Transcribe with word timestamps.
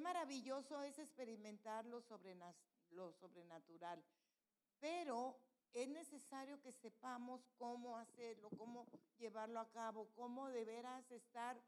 maravilloso 0.00 0.82
es 0.82 0.98
experimentar 0.98 1.84
lo, 1.86 2.02
lo 2.90 3.12
sobrenatural, 3.12 4.02
pero 4.80 5.38
es 5.72 5.88
necesario 5.88 6.60
que 6.60 6.72
sepamos 6.72 7.46
cómo 7.56 7.98
hacerlo, 7.98 8.50
cómo 8.56 8.86
llevarlo 9.18 9.60
a 9.60 9.70
cabo, 9.70 10.08
cómo 10.14 10.48
de 10.48 10.64
veras 10.64 11.10
estar 11.10 11.60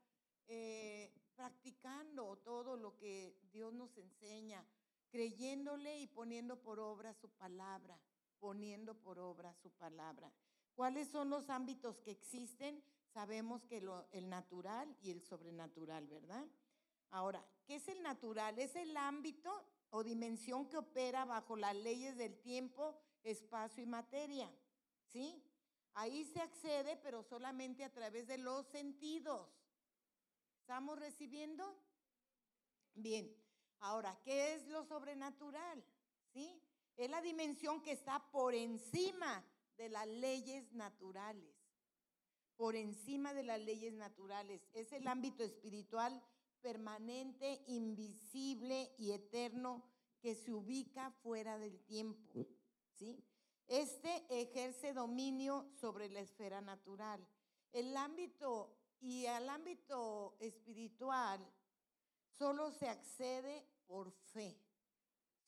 eh, 0.48 1.12
practicando 1.36 2.36
todo 2.38 2.76
lo 2.76 2.96
que 2.96 3.38
Dios 3.52 3.72
nos 3.72 3.96
enseña, 3.96 4.64
creyéndole 5.10 6.00
y 6.00 6.06
poniendo 6.06 6.60
por 6.60 6.80
obra 6.80 7.14
su 7.14 7.28
palabra, 7.28 7.98
poniendo 8.38 8.94
por 8.94 9.18
obra 9.18 9.54
su 9.54 9.70
palabra. 9.70 10.32
¿Cuáles 10.74 11.08
son 11.08 11.30
los 11.30 11.50
ámbitos 11.50 12.00
que 12.00 12.10
existen? 12.10 12.82
Sabemos 13.12 13.64
que 13.64 13.80
lo, 13.80 14.06
el 14.12 14.28
natural 14.28 14.96
y 15.02 15.10
el 15.10 15.20
sobrenatural, 15.22 16.06
¿verdad? 16.06 16.46
Ahora, 17.10 17.44
¿qué 17.66 17.76
es 17.76 17.88
el 17.88 18.02
natural? 18.02 18.58
Es 18.58 18.76
el 18.76 18.96
ámbito 18.96 19.50
o 19.90 20.04
dimensión 20.04 20.68
que 20.68 20.76
opera 20.76 21.24
bajo 21.24 21.56
las 21.56 21.74
leyes 21.74 22.16
del 22.16 22.38
tiempo 22.40 22.96
espacio 23.22 23.82
y 23.82 23.86
materia. 23.86 24.50
¿Sí? 25.06 25.44
Ahí 25.94 26.24
se 26.24 26.40
accede, 26.40 26.96
pero 26.96 27.22
solamente 27.22 27.84
a 27.84 27.92
través 27.92 28.28
de 28.28 28.38
los 28.38 28.66
sentidos. 28.66 29.48
¿Estamos 30.60 30.98
recibiendo? 30.98 31.76
Bien. 32.94 33.36
Ahora, 33.80 34.16
¿qué 34.22 34.54
es 34.54 34.68
lo 34.68 34.84
sobrenatural? 34.84 35.84
¿Sí? 36.32 36.62
Es 36.96 37.10
la 37.10 37.20
dimensión 37.20 37.82
que 37.82 37.92
está 37.92 38.30
por 38.30 38.54
encima 38.54 39.44
de 39.76 39.88
las 39.88 40.06
leyes 40.06 40.70
naturales. 40.72 41.56
Por 42.56 42.76
encima 42.76 43.34
de 43.34 43.42
las 43.42 43.60
leyes 43.60 43.94
naturales. 43.94 44.68
Es 44.74 44.92
el 44.92 45.08
ámbito 45.08 45.42
espiritual 45.42 46.22
permanente, 46.62 47.62
invisible 47.66 48.94
y 48.98 49.12
eterno 49.12 49.82
que 50.20 50.34
se 50.34 50.52
ubica 50.52 51.10
fuera 51.22 51.58
del 51.58 51.80
tiempo. 51.80 52.46
¿sí? 52.94 53.24
Este 53.66 54.24
ejerce 54.28 54.92
dominio 54.92 55.70
sobre 55.80 56.08
la 56.08 56.20
esfera 56.20 56.60
natural. 56.60 57.26
El 57.72 57.96
ámbito 57.96 58.76
y 59.00 59.26
al 59.26 59.48
ámbito 59.48 60.36
espiritual 60.40 61.40
solo 62.28 62.70
se 62.70 62.88
accede 62.88 63.66
por 63.86 64.10
fe. 64.10 64.60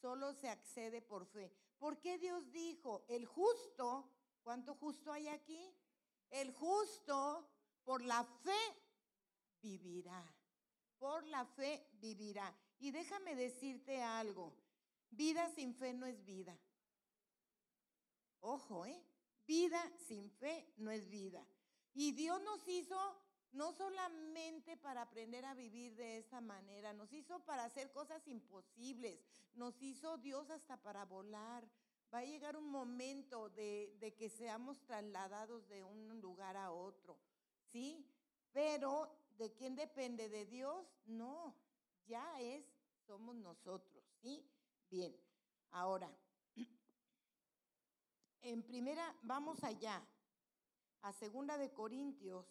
Solo 0.01 0.33
se 0.35 0.49
accede 0.49 1.03
por 1.03 1.27
fe. 1.27 1.53
¿Por 1.79 1.99
qué 1.99 2.19
Dios 2.19 2.51
dijo, 2.53 3.05
el 3.09 3.27
justo, 3.27 4.09
¿cuánto 4.43 4.75
justo 4.77 5.13
hay 5.13 5.29
aquí? 5.29 5.75
El 6.31 6.53
justo 6.53 7.49
por 7.85 8.03
la 8.03 8.25
fe 8.25 8.77
vivirá. 9.61 10.25
Por 11.03 11.27
la 11.27 11.45
fe 11.45 11.85
vivirá. 11.95 12.57
Y 12.79 12.93
déjame 12.93 13.35
decirte 13.35 14.01
algo, 14.01 14.55
vida 15.11 15.49
sin 15.49 15.75
fe 15.75 15.93
no 15.93 16.07
es 16.07 16.25
vida. 16.25 16.57
Ojo, 18.39 18.87
¿eh? 18.87 19.05
Vida 19.45 19.83
sin 20.07 20.31
fe 20.31 20.73
no 20.77 20.93
es 20.93 21.09
vida. 21.09 21.45
Y 21.93 22.13
Dios 22.13 22.41
nos 22.43 22.69
hizo 22.69 22.97
no 23.51 23.73
solamente 23.73 24.77
para 24.77 25.03
aprender 25.03 25.45
a 25.45 25.55
vivir 25.55 25.97
de 25.97 26.19
esa 26.19 26.41
manera, 26.41 26.93
nos 26.93 27.13
hizo 27.13 27.41
para 27.41 27.65
hacer 27.65 27.91
cosas 27.91 28.29
imposibles, 28.29 29.19
nos 29.55 29.83
hizo 29.83 30.19
Dios 30.19 30.51
hasta 30.51 30.81
para 30.81 31.05
volar. 31.05 31.69
Va 32.15 32.19
a 32.19 32.25
llegar 32.25 32.57
un 32.57 32.71
momento 32.71 33.51
de, 33.51 33.97
de 33.99 34.15
que 34.15 34.31
seamos 34.31 34.81
trasladados 34.85 35.67
de 35.69 35.83
un 35.83 36.21
lugar 36.21 36.57
a 36.57 36.71
otro, 36.71 37.19
¿sí? 37.73 38.07
Pero 38.53 39.22
¿de 39.43 39.53
quién 39.55 39.75
depende? 39.75 40.29
¿De 40.29 40.47
Dios? 40.47 40.87
No, 41.05 41.57
ya 42.07 42.41
es, 42.41 42.65
somos 43.07 43.35
nosotros, 43.35 44.05
¿sí? 44.21 44.49
Bien, 44.89 45.13
ahora, 45.73 46.09
en 48.43 48.63
primera, 48.63 49.19
vamos 49.23 49.65
allá, 49.65 50.01
a 51.01 51.13
segunda 51.13 51.59
de 51.59 51.73
Corintios. 51.73 52.47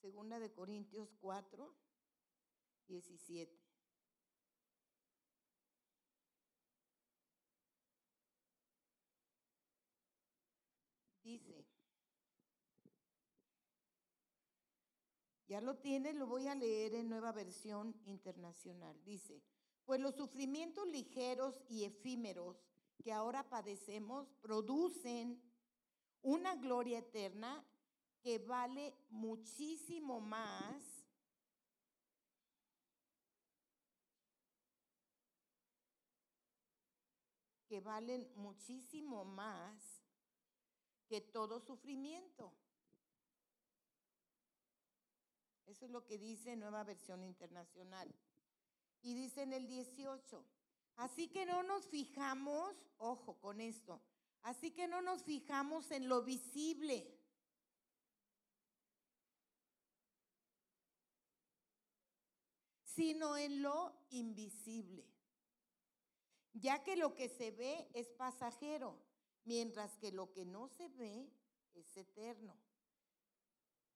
Segunda 0.00 0.40
de 0.40 0.52
Corintios 0.52 1.14
4, 1.20 1.72
17. 2.88 3.62
Dice, 11.22 11.64
Ya 15.52 15.60
lo 15.60 15.76
tiene, 15.76 16.14
lo 16.14 16.26
voy 16.26 16.48
a 16.48 16.54
leer 16.54 16.94
en 16.94 17.10
nueva 17.10 17.30
versión 17.30 17.94
internacional. 18.06 18.98
Dice, 19.04 19.42
pues 19.84 20.00
los 20.00 20.14
sufrimientos 20.14 20.88
ligeros 20.88 21.60
y 21.68 21.84
efímeros 21.84 22.56
que 23.04 23.12
ahora 23.12 23.46
padecemos 23.50 24.32
producen 24.40 25.42
una 26.22 26.54
gloria 26.54 27.00
eterna 27.00 27.62
que 28.22 28.38
vale 28.38 28.94
muchísimo 29.10 30.22
más 30.22 31.06
que 37.68 37.80
valen 37.80 38.26
muchísimo 38.36 39.26
más 39.26 40.02
que 41.08 41.20
todo 41.20 41.60
sufrimiento. 41.60 42.54
Eso 45.72 45.86
es 45.86 45.90
lo 45.90 46.04
que 46.04 46.18
dice 46.18 46.54
Nueva 46.54 46.84
Versión 46.84 47.24
Internacional. 47.24 48.14
Y 49.00 49.14
dice 49.14 49.40
en 49.40 49.54
el 49.54 49.66
18, 49.66 50.44
así 50.96 51.28
que 51.28 51.46
no 51.46 51.62
nos 51.62 51.86
fijamos, 51.86 52.76
ojo 52.98 53.40
con 53.40 53.58
esto, 53.58 54.02
así 54.42 54.72
que 54.72 54.86
no 54.86 55.00
nos 55.00 55.24
fijamos 55.24 55.90
en 55.90 56.08
lo 56.08 56.22
visible. 56.22 57.18
sino 62.84 63.38
en 63.38 63.62
lo 63.62 63.96
invisible, 64.10 65.08
ya 66.52 66.84
que 66.84 66.94
lo 66.94 67.14
que 67.14 67.30
se 67.30 67.50
ve 67.50 67.88
es 67.94 68.10
pasajero, 68.10 68.98
mientras 69.44 69.96
que 69.96 70.12
lo 70.12 70.30
que 70.30 70.44
no 70.44 70.68
se 70.68 70.88
ve 70.90 71.32
es 71.72 71.96
eterno. 71.96 72.54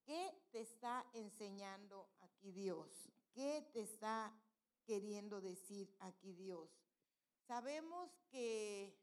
¿Qué 0.06 0.32
te 0.52 0.60
está 0.60 1.04
enseñando 1.14 2.08
aquí 2.20 2.52
Dios? 2.52 3.10
¿Qué 3.34 3.68
te 3.72 3.80
está 3.80 4.32
queriendo 4.84 5.40
decir 5.40 5.92
aquí 5.98 6.32
Dios? 6.32 6.70
Sabemos 7.48 8.08
que, 8.30 8.96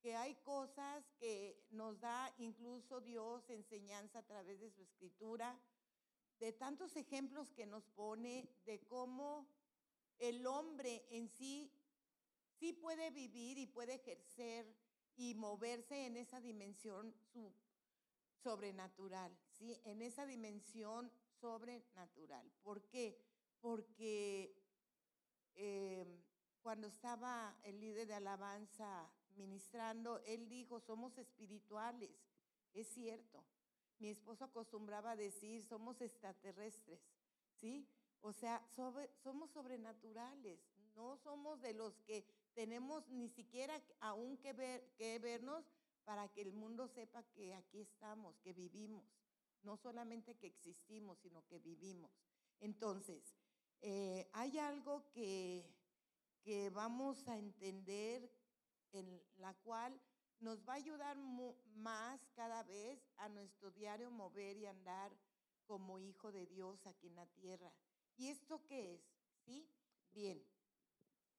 que 0.00 0.14
hay 0.14 0.36
cosas 0.36 1.04
que 1.18 1.66
nos 1.70 1.98
da 1.98 2.32
incluso 2.38 3.00
Dios 3.00 3.50
enseñanza 3.50 4.20
a 4.20 4.26
través 4.26 4.60
de 4.60 4.70
su 4.70 4.80
escritura, 4.80 5.60
de 6.38 6.52
tantos 6.52 6.94
ejemplos 6.94 7.52
que 7.52 7.66
nos 7.66 7.84
pone 7.88 8.48
de 8.64 8.86
cómo 8.86 9.48
el 10.20 10.46
hombre 10.46 11.04
en 11.10 11.28
sí 11.28 11.72
sí 12.60 12.72
puede 12.72 13.10
vivir 13.10 13.58
y 13.58 13.66
puede 13.66 13.94
ejercer 13.94 14.72
y 15.16 15.34
moverse 15.34 16.06
en 16.06 16.16
esa 16.16 16.40
dimensión 16.40 17.12
sobrenatural, 18.42 19.36
¿sí? 19.58 19.80
En 19.84 20.02
esa 20.02 20.26
dimensión 20.26 21.10
sobrenatural. 21.40 22.50
¿Por 22.62 22.82
qué? 22.88 23.20
Porque 23.60 24.54
em, 25.54 26.22
cuando 26.62 26.86
estaba 26.86 27.56
el 27.64 27.80
líder 27.80 28.06
de 28.06 28.14
alabanza 28.14 29.10
ministrando, 29.36 30.18
él 30.26 30.48
dijo, 30.48 30.80
somos 30.80 31.16
espirituales. 31.18 32.10
Es 32.74 32.88
cierto. 32.88 33.44
Mi 33.98 34.10
esposo 34.10 34.44
acostumbraba 34.44 35.16
decir, 35.16 35.62
somos 35.64 36.00
extraterrestres, 36.00 37.00
¿sí? 37.56 37.88
O 38.20 38.32
sea, 38.32 38.64
somos 39.22 39.50
sobrenaturales, 39.50 40.60
no 40.94 41.16
somos 41.16 41.60
de 41.60 41.72
los 41.74 41.98
que 42.00 42.24
tenemos 42.54 43.08
ni 43.08 43.28
siquiera 43.28 43.80
aún 44.00 44.36
que, 44.36 44.52
ver, 44.52 44.92
que 44.96 45.18
vernos 45.18 45.64
para 46.04 46.28
que 46.28 46.42
el 46.42 46.52
mundo 46.52 46.88
sepa 46.88 47.22
que 47.34 47.54
aquí 47.54 47.80
estamos, 47.80 48.38
que 48.40 48.52
vivimos, 48.52 49.04
no 49.68 49.76
solamente 49.76 50.34
que 50.38 50.46
existimos, 50.46 51.18
sino 51.18 51.46
que 51.46 51.58
vivimos. 51.58 52.10
Entonces, 52.58 53.34
eh, 53.82 54.26
hay 54.32 54.58
algo 54.58 55.10
que, 55.10 55.70
que 56.40 56.70
vamos 56.70 57.28
a 57.28 57.36
entender 57.36 58.32
en 58.92 59.22
la 59.36 59.52
cual 59.52 60.00
nos 60.40 60.66
va 60.66 60.72
a 60.72 60.76
ayudar 60.76 61.18
más 61.18 62.18
cada 62.34 62.62
vez 62.62 62.98
a 63.18 63.28
nuestro 63.28 63.70
diario 63.70 64.10
mover 64.10 64.56
y 64.56 64.64
andar 64.64 65.14
como 65.66 65.98
hijo 65.98 66.32
de 66.32 66.46
Dios 66.46 66.86
aquí 66.86 67.08
en 67.08 67.16
la 67.16 67.26
tierra. 67.26 67.70
¿Y 68.16 68.28
esto 68.28 68.64
qué 68.64 68.94
es? 68.94 69.02
¿Sí? 69.44 69.70
Bien, 70.12 70.42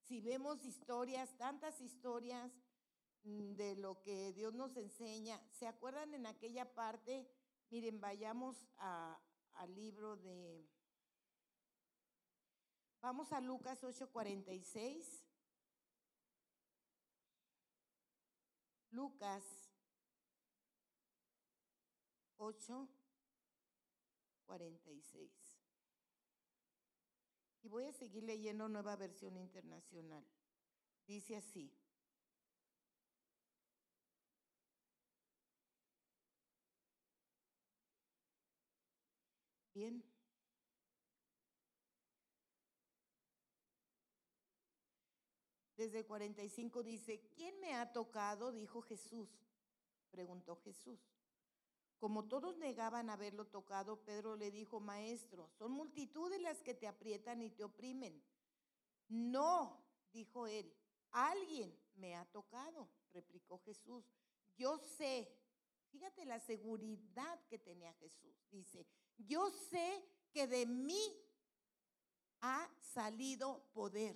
si 0.03 0.21
vemos 0.21 0.63
historias, 0.65 1.35
tantas 1.35 1.81
historias 1.81 2.51
mm, 3.23 3.53
de 3.53 3.75
lo 3.75 3.99
que 4.03 4.33
Dios 4.33 4.53
nos 4.53 4.77
enseña. 4.77 5.41
¿Se 5.49 5.65
acuerdan 5.65 6.13
en 6.13 6.27
aquella 6.27 6.75
parte? 6.75 7.27
Miren, 7.69 8.01
vayamos 8.01 8.67
al 8.77 9.75
libro 9.75 10.17
de... 10.17 10.67
Vamos 13.01 13.31
a 13.31 13.39
Lucas 13.39 13.83
8:46. 13.83 15.23
Lucas 18.91 19.43
8:46. 22.37 25.29
Y 27.61 27.67
voy 27.67 27.85
a 27.85 27.93
seguir 27.93 28.23
leyendo 28.23 28.67
nueva 28.67 28.95
versión 28.95 29.37
internacional. 29.37 30.25
Dice 31.05 31.35
así. 31.35 31.71
Desde 45.75 46.05
45 46.05 46.83
dice, 46.83 47.21
¿quién 47.35 47.57
me 47.61 47.73
ha 47.73 47.93
tocado? 47.93 48.51
Dijo 48.51 48.81
Jesús. 48.81 49.29
Preguntó 50.11 50.57
Jesús. 50.57 50.99
Como 51.99 52.27
todos 52.27 52.57
negaban 52.57 53.09
haberlo 53.09 53.45
tocado, 53.47 54.03
Pedro 54.03 54.35
le 54.35 54.51
dijo, 54.51 54.79
Maestro, 54.79 55.49
son 55.57 55.71
multitudes 55.71 56.41
las 56.41 56.61
que 56.61 56.73
te 56.73 56.87
aprietan 56.87 57.41
y 57.41 57.49
te 57.49 57.63
oprimen. 57.63 58.21
No, 59.07 59.85
dijo 60.11 60.47
él, 60.47 60.73
alguien 61.11 61.77
me 61.95 62.15
ha 62.15 62.25
tocado, 62.25 62.89
replicó 63.11 63.59
Jesús. 63.59 64.05
Yo 64.57 64.77
sé, 64.77 65.29
fíjate 65.91 66.25
la 66.25 66.39
seguridad 66.39 67.39
que 67.47 67.59
tenía 67.59 67.93
Jesús. 67.93 68.35
Dice, 68.49 68.85
yo 69.27 69.49
sé 69.51 70.03
que 70.31 70.47
de 70.47 70.65
mí 70.65 71.01
ha 72.41 72.69
salido 72.93 73.63
poder. 73.73 74.15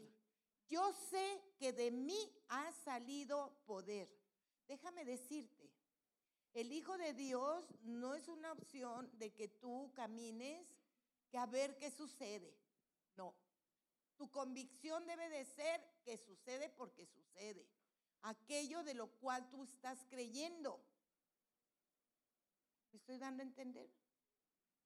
Yo 0.67 0.93
sé 0.93 1.41
que 1.57 1.73
de 1.73 1.91
mí 1.91 2.17
ha 2.47 2.71
salido 2.71 3.55
poder. 3.65 4.09
Déjame 4.67 5.05
decirte, 5.05 5.71
el 6.53 6.71
Hijo 6.71 6.97
de 6.97 7.13
Dios 7.13 7.65
no 7.81 8.15
es 8.15 8.27
una 8.27 8.51
opción 8.51 9.09
de 9.17 9.33
que 9.33 9.47
tú 9.47 9.91
camines, 9.93 10.65
que 11.29 11.37
a 11.37 11.45
ver 11.45 11.77
qué 11.77 11.91
sucede. 11.91 12.55
No. 13.15 13.35
Tu 14.17 14.29
convicción 14.29 15.05
debe 15.05 15.29
de 15.29 15.45
ser 15.45 15.83
que 16.03 16.17
sucede 16.17 16.69
porque 16.69 17.05
sucede. 17.05 17.67
Aquello 18.21 18.83
de 18.83 18.93
lo 18.93 19.07
cual 19.19 19.49
tú 19.49 19.63
estás 19.63 20.05
creyendo. 20.09 20.79
¿Me 22.91 22.97
estoy 22.97 23.17
dando 23.17 23.41
a 23.41 23.45
entender? 23.45 23.89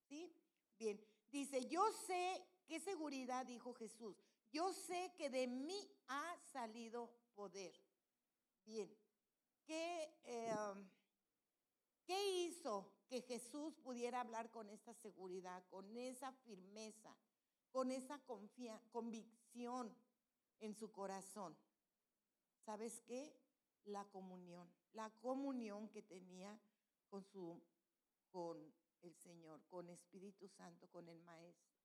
¿Sí? 0.07 0.33
Bien. 0.77 0.99
Dice, 1.31 1.67
yo 1.67 1.91
sé, 1.91 2.45
qué 2.67 2.79
seguridad 2.79 3.45
dijo 3.45 3.73
Jesús. 3.73 4.17
Yo 4.51 4.73
sé 4.73 5.13
que 5.17 5.29
de 5.29 5.47
mí 5.47 5.89
ha 6.07 6.37
salido 6.51 7.11
poder. 7.35 7.73
Bien, 8.65 8.89
¿qué, 9.65 10.13
em, 10.23 10.89
¿qué 12.05 12.45
hizo 12.45 12.91
que 13.07 13.21
Jesús 13.21 13.75
pudiera 13.77 14.21
hablar 14.21 14.49
con 14.51 14.69
esa 14.69 14.93
seguridad, 14.93 15.63
con 15.69 15.95
esa 15.97 16.31
firmeza, 16.31 17.15
con 17.71 17.91
esa 17.91 18.19
convicción 18.91 19.95
en 20.59 20.73
su 20.73 20.91
corazón? 20.91 21.57
¿Sabes 22.65 23.01
qué? 23.01 23.33
La 23.85 24.05
comunión, 24.05 24.69
la 24.93 25.09
comunión 25.21 25.87
que 25.89 26.01
tenía 26.01 26.59
con 27.09 27.23
su 27.23 27.61
con 28.31 28.76
el 29.03 29.15
Señor, 29.15 29.61
con 29.69 29.89
Espíritu 29.89 30.47
Santo, 30.47 30.87
con 30.89 31.07
el 31.09 31.19
Maestro. 31.21 31.75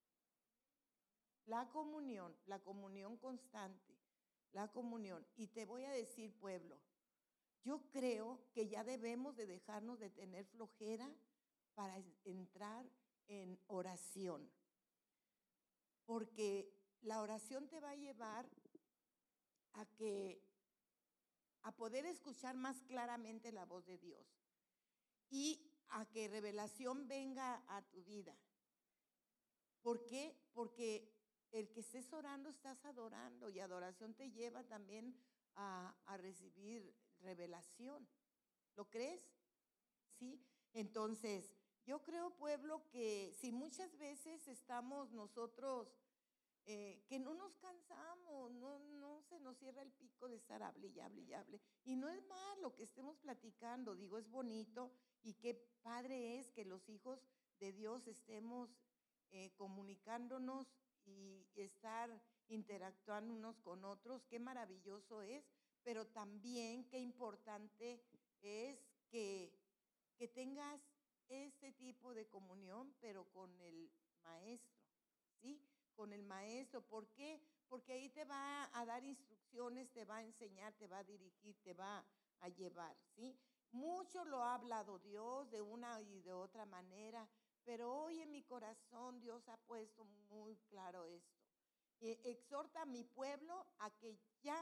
La 1.46 1.68
comunión, 1.70 2.36
la 2.46 2.58
comunión 2.60 3.16
constante, 3.16 3.98
la 4.52 4.68
comunión. 4.68 5.26
Y 5.36 5.48
te 5.48 5.64
voy 5.64 5.84
a 5.84 5.90
decir, 5.90 6.32
pueblo, 6.38 6.78
yo 7.64 7.82
creo 7.90 8.40
que 8.52 8.68
ya 8.68 8.84
debemos 8.84 9.36
de 9.36 9.46
dejarnos 9.46 9.98
de 9.98 10.10
tener 10.10 10.44
flojera 10.46 11.12
para 11.74 12.02
entrar 12.24 12.86
en 13.28 13.58
oración. 13.66 14.50
Porque 16.04 16.72
la 17.02 17.20
oración 17.20 17.68
te 17.68 17.80
va 17.80 17.90
a 17.90 17.96
llevar 17.96 18.48
a 19.74 19.86
que 19.86 20.42
a 21.62 21.72
poder 21.72 22.06
escuchar 22.06 22.56
más 22.56 22.82
claramente 22.82 23.52
la 23.52 23.64
voz 23.64 23.86
de 23.86 23.98
Dios 23.98 24.26
y 25.30 25.71
a 25.88 26.06
que 26.06 26.28
revelación 26.28 27.06
venga 27.08 27.62
a 27.68 27.82
tu 27.82 28.02
vida. 28.02 28.36
¿Por 29.82 30.04
qué? 30.04 30.36
Porque 30.52 31.12
el 31.50 31.70
que 31.70 31.80
estés 31.80 32.12
orando, 32.12 32.48
estás 32.48 32.84
adorando 32.84 33.50
y 33.50 33.60
adoración 33.60 34.14
te 34.14 34.30
lleva 34.30 34.62
también 34.64 35.14
a, 35.54 35.94
recibir 36.18 36.94
revelación. 37.20 38.08
¿Lo 38.76 38.88
crees? 38.88 39.28
¿Sí? 40.18 40.42
Entonces, 40.72 41.52
yo 41.84 42.02
creo, 42.02 42.30
pueblo, 42.36 42.88
que 42.88 43.34
si 43.38 43.52
muchas 43.52 43.98
veces 43.98 44.48
estamos 44.48 45.12
nosotros, 45.12 45.92
eh, 46.64 47.02
que 47.08 47.18
no 47.18 47.34
nos 47.34 47.56
cansamos, 47.56 48.52
no, 48.52 48.78
no 48.78 49.20
se 49.22 49.40
nos 49.40 49.56
cierra 49.58 49.82
el 49.82 49.92
pico 49.92 50.28
de 50.28 50.36
estar 50.36 50.62
hable 50.62 50.88
y 50.88 51.00
hable 51.00 51.22
y 51.22 51.32
hable. 51.32 51.60
Y 51.84 51.96
no 51.96 52.08
es 52.08 52.24
malo 52.26 52.74
que 52.74 52.84
estemos 52.84 53.18
platicando, 53.18 53.96
digo, 53.96 54.18
es 54.18 54.28
bonito 54.30 54.92
y 55.22 55.34
qué 55.34 55.54
padre 55.82 56.38
es 56.38 56.50
que 56.52 56.64
los 56.64 56.88
hijos 56.88 57.20
de 57.58 57.72
Dios 57.72 58.06
estemos 58.06 58.70
eh, 59.30 59.52
comunicándonos 59.56 60.72
y 61.04 61.48
estar 61.54 62.22
interactuando 62.48 63.32
unos 63.32 63.58
con 63.60 63.84
otros, 63.84 64.24
qué 64.26 64.38
maravilloso 64.38 65.22
es, 65.22 65.44
pero 65.82 66.06
también 66.06 66.88
qué 66.88 66.98
importante 66.98 68.04
es 68.40 68.78
que, 69.10 69.58
que 70.16 70.28
tengas 70.28 70.80
este 71.28 71.72
tipo 71.72 72.14
de 72.14 72.28
comunión, 72.28 72.94
pero 73.00 73.24
con 73.32 73.58
el 73.62 73.90
maestro, 74.22 74.80
¿sí? 75.40 75.60
Con 76.02 76.12
el 76.12 76.24
maestro. 76.24 76.82
¿Por 76.82 77.06
qué? 77.12 77.40
Porque 77.68 77.92
ahí 77.92 78.08
te 78.08 78.24
va 78.24 78.68
a 78.72 78.84
dar 78.84 79.04
instrucciones, 79.04 79.88
te 79.92 80.04
va 80.04 80.16
a 80.16 80.24
enseñar, 80.24 80.72
te 80.72 80.88
va 80.88 80.98
a 80.98 81.04
dirigir, 81.04 81.54
te 81.62 81.74
va 81.74 82.04
a 82.40 82.48
llevar, 82.48 82.96
¿sí? 83.14 83.38
Mucho 83.70 84.24
lo 84.24 84.42
ha 84.42 84.54
hablado 84.54 84.98
Dios 84.98 85.48
de 85.52 85.60
una 85.60 86.00
y 86.00 86.20
de 86.22 86.32
otra 86.32 86.66
manera, 86.66 87.28
pero 87.62 87.94
hoy 87.94 88.18
en 88.18 88.32
mi 88.32 88.42
corazón 88.42 89.20
Dios 89.20 89.48
ha 89.48 89.56
puesto 89.58 90.04
muy 90.28 90.56
claro 90.70 91.06
esto. 91.06 91.38
exhorta 92.00 92.82
a 92.82 92.86
mi 92.86 93.04
pueblo 93.04 93.64
a 93.78 93.88
que 94.00 94.18
ya 94.42 94.60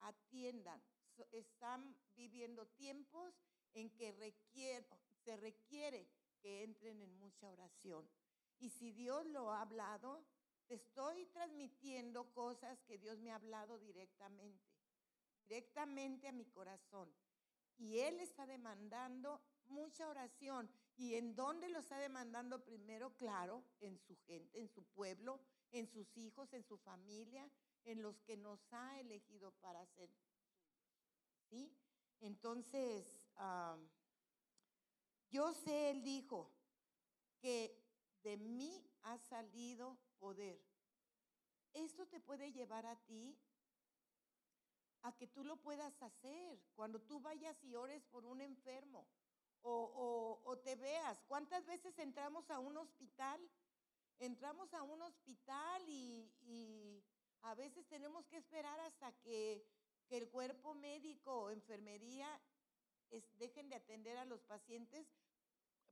atiendan. 0.00 0.82
están 1.30 1.96
viviendo 2.16 2.66
tiempos 2.66 3.32
en 3.72 3.88
que 3.90 4.12
se 5.22 5.36
requiere 5.36 6.08
que 6.40 6.64
entren 6.64 7.00
en 7.02 7.16
mucha 7.20 7.48
oración. 7.48 8.04
Y 8.58 8.70
si 8.70 8.92
Dios 8.92 9.26
lo 9.26 9.52
ha 9.52 9.62
hablado, 9.62 10.24
te 10.66 10.74
estoy 10.74 11.26
transmitiendo 11.26 12.32
cosas 12.32 12.80
que 12.82 12.98
Dios 12.98 13.18
me 13.18 13.32
ha 13.32 13.36
hablado 13.36 13.78
directamente, 13.78 14.64
directamente 15.46 16.28
a 16.28 16.32
mi 16.32 16.46
corazón. 16.46 17.12
Y 17.76 17.98
Él 17.98 18.20
está 18.20 18.46
demandando 18.46 19.42
mucha 19.66 20.08
oración. 20.08 20.70
¿Y 20.96 21.14
en 21.14 21.34
dónde 21.34 21.68
lo 21.68 21.80
está 21.80 21.98
demandando 21.98 22.64
primero? 22.64 23.16
Claro, 23.16 23.64
en 23.80 23.98
su 23.98 24.16
gente, 24.26 24.60
en 24.60 24.68
su 24.68 24.84
pueblo, 24.84 25.40
en 25.72 25.88
sus 25.88 26.16
hijos, 26.16 26.52
en 26.52 26.62
su 26.62 26.78
familia, 26.78 27.50
en 27.84 28.00
los 28.00 28.20
que 28.22 28.36
nos 28.36 28.72
ha 28.72 29.00
elegido 29.00 29.50
para 29.60 29.84
ser 29.86 30.08
¿Sí? 31.50 31.76
Entonces, 32.20 33.20
yo 35.30 35.52
sé, 35.52 35.90
Él 35.90 36.02
dijo, 36.02 36.50
que 37.44 37.83
de 38.24 38.36
mí 38.38 38.84
ha 39.02 39.18
salido 39.18 39.96
poder. 40.18 40.60
Esto 41.74 42.06
te 42.06 42.18
puede 42.20 42.52
llevar 42.52 42.86
a 42.86 42.96
ti 43.04 43.38
a 45.02 45.12
que 45.12 45.26
tú 45.26 45.44
lo 45.44 45.56
puedas 45.58 46.02
hacer. 46.02 46.58
Cuando 46.74 47.00
tú 47.00 47.20
vayas 47.20 47.62
y 47.62 47.74
ores 47.74 48.02
por 48.06 48.24
un 48.24 48.40
enfermo 48.40 49.06
o, 49.62 50.60
te 50.64 50.76
veas, 50.76 51.22
¿cuántas 51.28 51.64
veces 51.66 51.98
entramos 51.98 52.50
a 52.50 52.58
un 52.58 52.76
hospital? 52.76 53.40
Entramos 54.18 54.72
a 54.74 54.82
un 54.82 55.02
hospital 55.02 55.82
y, 55.88 57.02
a 57.42 57.54
veces 57.54 57.86
tenemos 57.88 58.26
que 58.26 58.38
esperar 58.38 58.80
hasta 58.80 59.12
que, 59.20 59.66
el 60.10 60.28
cuerpo 60.28 60.74
médico 60.74 61.34
o 61.34 61.50
enfermería 61.50 62.28
dejen 63.36 63.68
de 63.68 63.74
atender 63.74 64.16
a 64.16 64.24
los 64.24 64.44
pacientes 64.44 65.08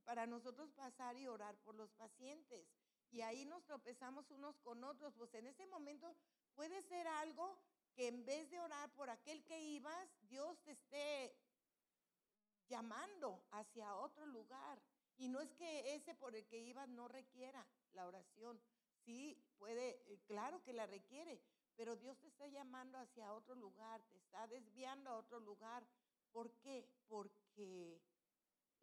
para 0.04 0.26
nosotros 0.26 0.70
pasar 0.72 1.16
y 1.16 1.26
orar 1.26 1.56
por 1.58 1.74
los 1.74 1.90
pacientes. 1.92 2.66
Y 3.10 3.20
ahí 3.20 3.44
nos 3.44 3.64
tropezamos 3.64 4.30
unos 4.30 4.58
con 4.60 4.82
otros. 4.84 5.14
Pues 5.14 5.32
en 5.34 5.46
ese 5.46 5.66
momento 5.66 6.16
puede 6.54 6.82
ser 6.82 7.06
algo 7.06 7.58
que 7.94 8.08
en 8.08 8.24
vez 8.24 8.50
de 8.50 8.60
orar 8.60 8.90
por 8.94 9.10
aquel 9.10 9.44
que 9.44 9.60
ibas, 9.60 10.08
Dios 10.22 10.58
te 10.62 10.72
esté 10.72 11.36
llamando 12.68 13.44
hacia 13.50 13.96
otro 13.96 14.26
lugar. 14.26 14.82
Y 15.18 15.28
no 15.28 15.40
es 15.40 15.52
que 15.52 15.94
ese 15.94 16.14
por 16.14 16.34
el 16.34 16.46
que 16.46 16.58
ibas 16.58 16.88
no 16.88 17.06
requiera 17.06 17.66
la 17.92 18.06
oración. 18.06 18.60
Sí, 19.04 19.36
puede, 19.58 20.02
eh, 20.06 20.20
claro 20.26 20.62
que 20.62 20.72
la 20.72 20.86
requiere, 20.86 21.40
pero 21.76 21.96
Dios 21.96 22.18
te 22.18 22.28
está 22.28 22.46
llamando 22.46 22.98
hacia 22.98 23.32
otro 23.32 23.54
lugar, 23.54 24.02
te 24.10 24.16
está 24.16 24.46
desviando 24.46 25.10
a 25.10 25.16
otro 25.16 25.40
lugar. 25.40 25.86
¿Por 26.30 26.50
qué? 26.60 26.88
Porque 27.08 28.00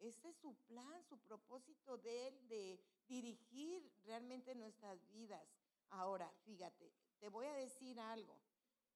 ese 0.00 0.30
es 0.30 0.36
su 0.36 0.54
plan, 0.66 1.02
su 1.04 1.18
propósito 1.18 1.98
de 1.98 2.28
Él 2.28 2.48
de 2.48 2.80
dirigir 3.06 3.92
realmente 4.04 4.54
nuestras 4.54 5.06
vidas. 5.10 5.46
Ahora, 5.90 6.32
fíjate, 6.44 6.92
te 7.18 7.28
voy 7.28 7.46
a 7.46 7.54
decir 7.54 8.00
algo. 8.00 8.40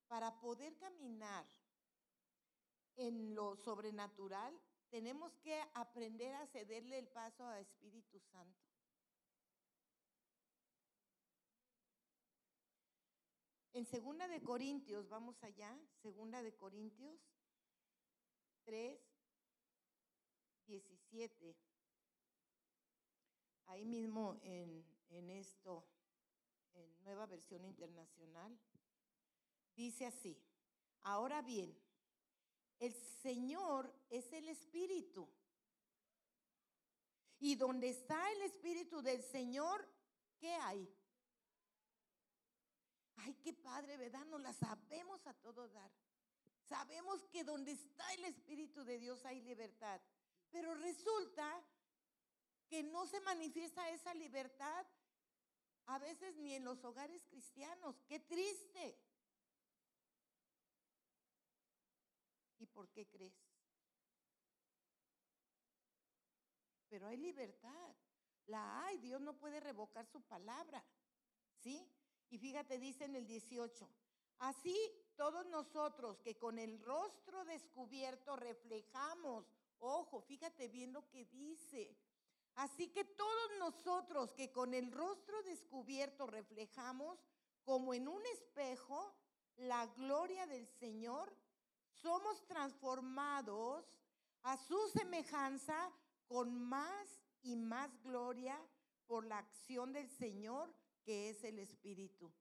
Para 0.08 0.40
poder 0.40 0.76
caminar 0.76 1.46
en 2.96 3.34
lo 3.34 3.56
sobrenatural, 3.56 4.58
tenemos 4.90 5.36
que 5.38 5.60
aprender 5.74 6.34
a 6.34 6.46
cederle 6.46 6.98
el 6.98 7.08
paso 7.08 7.44
a 7.46 7.60
Espíritu 7.60 8.20
Santo. 8.20 8.64
En 13.72 13.84
segunda 13.86 14.28
de 14.28 14.40
Corintios, 14.40 15.08
vamos 15.08 15.42
allá, 15.42 15.76
segunda 16.00 16.42
de 16.42 16.54
Corintios 16.54 17.18
3, 18.62 19.00
17. 20.66 20.93
Ahí 23.66 23.84
mismo 23.84 24.36
en, 24.42 24.84
en 25.10 25.30
esto, 25.30 25.84
en 26.74 27.04
nueva 27.04 27.26
versión 27.26 27.64
internacional, 27.64 28.58
dice 29.76 30.06
así, 30.06 30.36
ahora 31.02 31.40
bien, 31.40 31.76
el 32.80 32.92
Señor 32.94 33.94
es 34.10 34.32
el 34.32 34.48
Espíritu. 34.48 35.28
Y 37.38 37.54
donde 37.56 37.90
está 37.90 38.32
el 38.32 38.42
Espíritu 38.42 39.00
del 39.00 39.22
Señor, 39.22 39.88
¿qué 40.38 40.54
hay? 40.54 40.92
Ay, 43.16 43.34
qué 43.34 43.52
padre, 43.52 43.96
¿verdad? 43.96 44.24
No 44.26 44.38
la 44.38 44.52
sabemos 44.52 45.26
a 45.26 45.34
todo 45.34 45.68
dar. 45.68 45.92
Sabemos 46.68 47.24
que 47.28 47.44
donde 47.44 47.72
está 47.72 48.12
el 48.14 48.24
Espíritu 48.24 48.84
de 48.84 48.98
Dios 48.98 49.24
hay 49.24 49.40
libertad. 49.42 50.00
Pero 50.54 50.72
resulta 50.72 51.64
que 52.68 52.84
no 52.84 53.08
se 53.08 53.20
manifiesta 53.22 53.90
esa 53.90 54.14
libertad 54.14 54.86
a 55.86 55.98
veces 55.98 56.36
ni 56.36 56.54
en 56.54 56.62
los 56.62 56.84
hogares 56.84 57.24
cristianos. 57.26 58.00
Qué 58.06 58.20
triste. 58.20 58.96
¿Y 62.60 62.66
por 62.66 62.88
qué 62.90 63.04
crees? 63.08 63.34
Pero 66.88 67.08
hay 67.08 67.16
libertad. 67.16 67.96
La 68.46 68.84
hay. 68.84 68.98
Dios 68.98 69.20
no 69.20 69.36
puede 69.36 69.58
revocar 69.58 70.06
su 70.06 70.22
palabra. 70.22 70.84
¿Sí? 71.58 71.84
Y 72.30 72.38
fíjate, 72.38 72.78
dice 72.78 73.06
en 73.06 73.16
el 73.16 73.26
18, 73.26 73.90
así 74.38 74.78
todos 75.16 75.46
nosotros 75.46 76.20
que 76.20 76.38
con 76.38 76.60
el 76.60 76.78
rostro 76.78 77.44
descubierto 77.44 78.36
reflejamos, 78.36 79.52
ojo, 79.84 80.20
fíjate 80.20 80.68
bien 80.68 80.92
lo 80.92 81.08
que 81.08 81.24
dice. 81.26 81.96
Así 82.56 82.88
que 82.88 83.04
todos 83.04 83.50
nosotros 83.58 84.32
que 84.32 84.52
con 84.52 84.74
el 84.74 84.92
rostro 84.92 85.42
descubierto 85.42 86.26
reflejamos 86.26 87.18
como 87.64 87.94
en 87.94 88.08
un 88.08 88.24
espejo 88.26 89.14
la 89.56 89.86
gloria 89.86 90.46
del 90.46 90.66
Señor, 90.66 91.34
somos 91.90 92.46
transformados 92.46 93.84
a 94.42 94.56
su 94.56 94.78
semejanza 94.88 95.92
con 96.26 96.58
más 96.60 97.22
y 97.42 97.56
más 97.56 97.90
gloria 98.02 98.60
por 99.06 99.26
la 99.26 99.38
acción 99.38 99.92
del 99.92 100.10
Señor 100.10 100.74
que 101.02 101.30
es 101.30 101.44
el 101.44 101.58
Espíritu. 101.58 102.32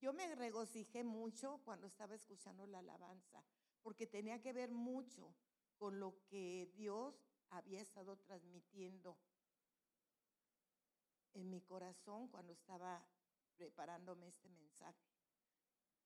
Yo 0.00 0.12
me 0.12 0.34
regocijé 0.34 1.04
mucho 1.04 1.60
cuando 1.64 1.86
estaba 1.86 2.14
escuchando 2.14 2.66
la 2.66 2.80
alabanza, 2.80 3.44
porque 3.82 4.06
tenía 4.06 4.40
que 4.40 4.52
ver 4.52 4.72
mucho 4.72 5.34
con 5.82 5.98
lo 5.98 6.14
que 6.28 6.70
Dios 6.76 7.26
había 7.50 7.80
estado 7.80 8.16
transmitiendo 8.16 9.18
en 11.32 11.50
mi 11.50 11.60
corazón 11.60 12.28
cuando 12.28 12.52
estaba 12.52 13.04
preparándome 13.56 14.28
este 14.28 14.48
mensaje 14.48 15.10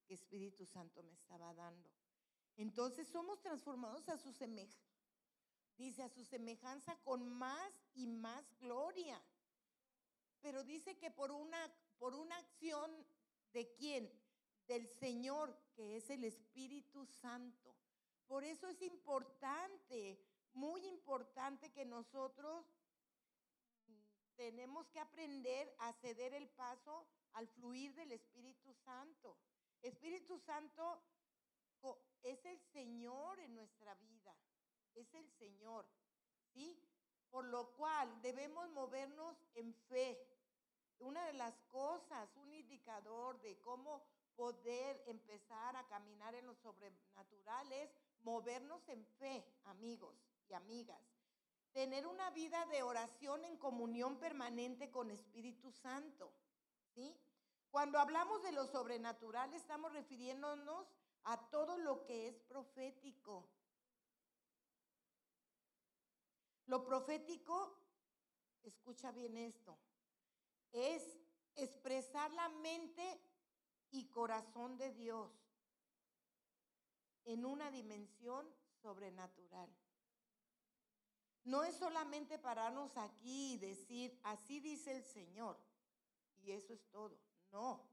que 0.06 0.14
Espíritu 0.14 0.64
Santo 0.64 1.02
me 1.02 1.12
estaba 1.12 1.52
dando. 1.52 1.90
Entonces 2.56 3.06
somos 3.06 3.42
transformados 3.42 4.08
a 4.08 4.16
su 4.16 4.32
semejanza, 4.32 4.80
dice 5.76 6.04
a 6.04 6.08
su 6.08 6.24
semejanza 6.24 6.96
con 7.04 7.28
más 7.28 7.70
y 7.92 8.06
más 8.06 8.46
gloria. 8.58 9.22
Pero 10.40 10.64
dice 10.64 10.96
que 10.96 11.10
por 11.10 11.30
una 11.30 11.70
por 11.98 12.14
una 12.14 12.38
acción 12.38 12.90
de 13.52 13.70
quién? 13.74 14.10
Del 14.68 14.88
Señor, 14.88 15.54
que 15.74 15.98
es 15.98 16.08
el 16.08 16.24
Espíritu 16.24 17.04
Santo. 17.04 17.75
Por 18.26 18.44
eso 18.44 18.68
es 18.68 18.82
importante, 18.82 20.18
muy 20.52 20.84
importante 20.86 21.70
que 21.72 21.84
nosotros 21.84 22.66
tenemos 24.36 24.88
que 24.88 25.00
aprender 25.00 25.74
a 25.78 25.92
ceder 25.94 26.34
el 26.34 26.48
paso 26.48 27.06
al 27.32 27.48
fluir 27.48 27.94
del 27.94 28.12
Espíritu 28.12 28.74
Santo. 28.74 29.36
Espíritu 29.82 30.38
Santo 30.38 31.02
es 32.22 32.44
el 32.44 32.58
Señor 32.72 33.38
en 33.40 33.54
nuestra 33.54 33.94
vida, 33.94 34.34
es 34.94 35.14
el 35.14 35.30
Señor, 35.38 35.86
¿sí? 36.52 36.82
Por 37.30 37.44
lo 37.44 37.72
cual 37.74 38.20
debemos 38.22 38.68
movernos 38.70 39.36
en 39.54 39.72
fe, 39.88 40.18
una 40.98 41.24
de 41.26 41.34
las 41.34 41.54
cosas, 41.68 42.34
un 42.36 42.52
indicador 42.52 43.40
de 43.42 43.58
cómo 43.60 44.02
poder 44.36 45.02
empezar 45.06 45.76
a 45.76 45.86
caminar 45.88 46.34
en 46.34 46.46
lo 46.46 46.54
sobrenatural 46.54 47.72
es 47.72 47.90
movernos 48.22 48.88
en 48.88 49.04
fe, 49.18 49.44
amigos 49.64 50.14
y 50.48 50.54
amigas. 50.54 51.00
Tener 51.72 52.06
una 52.06 52.30
vida 52.30 52.64
de 52.66 52.82
oración 52.82 53.44
en 53.44 53.56
comunión 53.56 54.18
permanente 54.18 54.90
con 54.90 55.10
Espíritu 55.10 55.72
Santo. 55.72 56.32
¿sí? 56.94 57.14
Cuando 57.70 57.98
hablamos 57.98 58.42
de 58.42 58.52
lo 58.52 58.66
sobrenatural 58.66 59.52
estamos 59.54 59.92
refiriéndonos 59.92 60.86
a 61.24 61.50
todo 61.50 61.76
lo 61.78 62.04
que 62.04 62.28
es 62.28 62.40
profético. 62.42 63.48
Lo 66.66 66.84
profético, 66.84 67.78
escucha 68.62 69.12
bien 69.12 69.36
esto, 69.36 69.78
es 70.72 71.18
expresar 71.54 72.32
la 72.32 72.48
mente 72.48 73.20
y 73.90 74.08
corazón 74.08 74.76
de 74.76 74.92
Dios 74.92 75.30
en 77.24 77.44
una 77.44 77.70
dimensión 77.70 78.46
sobrenatural. 78.82 79.68
No 81.44 81.62
es 81.64 81.76
solamente 81.76 82.38
pararnos 82.38 82.96
aquí 82.96 83.54
y 83.54 83.58
decir, 83.58 84.18
así 84.24 84.60
dice 84.60 84.96
el 84.96 85.04
Señor, 85.04 85.56
y 86.38 86.52
eso 86.52 86.72
es 86.72 86.84
todo. 86.90 87.18
No, 87.52 87.88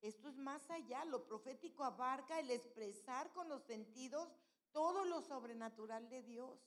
esto 0.00 0.28
es 0.28 0.36
más 0.36 0.70
allá. 0.70 1.04
Lo 1.04 1.24
profético 1.24 1.84
abarca 1.84 2.38
el 2.38 2.50
expresar 2.50 3.32
con 3.32 3.48
los 3.48 3.62
sentidos 3.62 4.28
todo 4.72 5.04
lo 5.04 5.22
sobrenatural 5.22 6.08
de 6.08 6.22
Dios, 6.22 6.60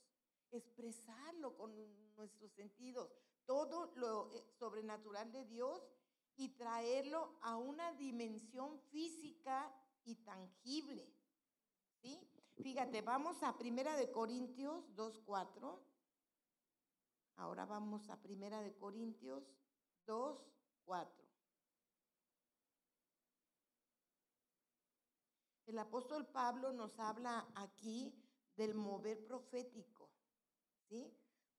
expresarlo 0.51 1.55
con 1.55 1.71
nuestros 2.15 2.51
sentidos, 2.51 3.11
todo 3.45 3.91
lo 3.95 4.33
eh, 4.33 4.43
sobrenatural 4.57 5.31
de 5.31 5.45
Dios 5.45 5.81
y 6.39 6.47
traerlo 6.55 7.37
a 7.41 7.57
una 7.57 7.91
dimensión 7.95 8.79
física 8.91 9.75
y 10.05 10.15
tangible. 10.23 11.13
¿Sí? 12.01 12.17
Fíjate, 12.63 13.01
vamos 13.01 13.43
a 13.43 13.57
Primera 13.57 13.97
de 13.97 14.09
Corintios 14.09 14.89
2.4. 14.95 15.77
Ahora 17.35 17.65
vamos 17.65 18.09
a 18.09 18.21
Primera 18.21 18.61
de 18.61 18.73
Corintios 18.77 19.43
2.4. 20.07 21.09
El 25.65 25.77
apóstol 25.77 26.25
Pablo 26.25 26.71
nos 26.71 26.97
habla 26.99 27.51
aquí 27.53 28.17
del 28.55 28.75
mover 28.75 29.25
profético, 29.25 30.09
¿sí? 30.87 31.13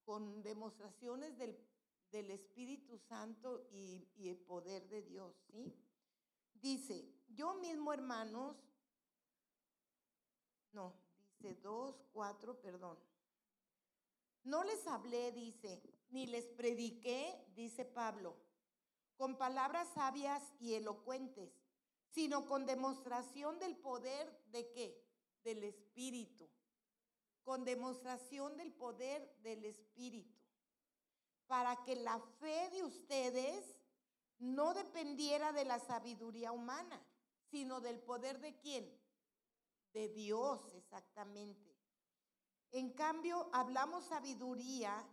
Con 0.05 0.43
demostraciones 0.43 1.37
del 1.37 1.55
del 2.11 2.31
Espíritu 2.31 2.99
Santo 2.99 3.69
y, 3.71 4.09
el 4.29 4.39
poder 4.39 4.89
de 4.89 5.03
Dios, 5.03 5.35
¿sí? 5.51 5.75
Dice, 6.55 7.09
yo 7.29 7.55
mismo, 7.55 7.93
hermanos, 7.93 8.57
no, 10.73 10.95
dice 11.39 11.55
dos, 11.57 12.03
cuatro, 12.13 12.61
perdón. 12.61 12.99
No 14.43 14.65
les 14.65 14.87
hablé, 14.87 15.33
dice, 15.33 15.83
ni 16.11 16.27
les 16.27 16.47
prediqué, 16.47 17.47
dice 17.55 17.85
Pablo, 17.85 18.37
con 19.17 19.37
palabras 19.37 19.89
sabias 19.95 20.43
y 20.59 20.75
elocuentes, 20.75 21.53
sino 22.09 22.47
con 22.47 22.67
demostración 22.67 23.59
del 23.59 23.77
poder 23.77 24.43
de 24.47 24.71
qué? 24.71 25.07
Del 25.45 25.65
Espíritu. 25.65 26.49
Con 27.43 27.65
demostración 27.65 28.57
del 28.57 28.73
poder 28.73 29.35
del 29.43 29.65
Espíritu. 29.65 30.40
Para 31.51 31.83
que 31.83 31.97
la 31.97 32.21
fe 32.39 32.71
de 32.71 32.85
ustedes 32.85 33.77
no 34.39 34.73
dependiera 34.73 35.51
de 35.51 35.65
la 35.65 35.81
sabiduría 35.81 36.53
humana, 36.53 37.05
sino 37.51 37.81
del 37.81 37.99
poder 37.99 38.39
de 38.39 38.57
quién? 38.61 38.89
De 39.93 40.07
Dios, 40.11 40.61
exactamente. 40.75 41.77
En 42.71 42.93
cambio, 42.93 43.51
hablamos 43.53 44.05
sabiduría, 44.05 45.05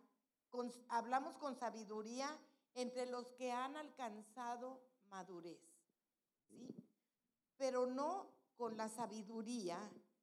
hablamos 0.90 1.38
con 1.38 1.56
sabiduría 1.56 2.30
entre 2.76 3.08
los 3.08 3.32
que 3.32 3.52
han 3.52 3.76
alcanzado 3.76 4.80
madurez, 5.10 5.60
¿sí? 6.48 6.72
Pero 7.58 7.88
no 7.88 8.32
con 8.58 8.78
la 8.78 8.90
sabiduría 8.90 9.80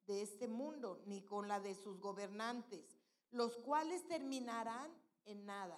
de 0.07 0.21
este 0.21 0.47
mundo, 0.47 1.03
ni 1.07 1.25
con 1.25 1.49
la 1.49 1.59
de 1.59 1.75
sus 1.75 1.99
gobernantes, 1.99 3.01
los 3.31 3.57
cuales 3.57 4.07
terminarán 4.07 4.89
en 5.25 5.45
nada. 5.45 5.77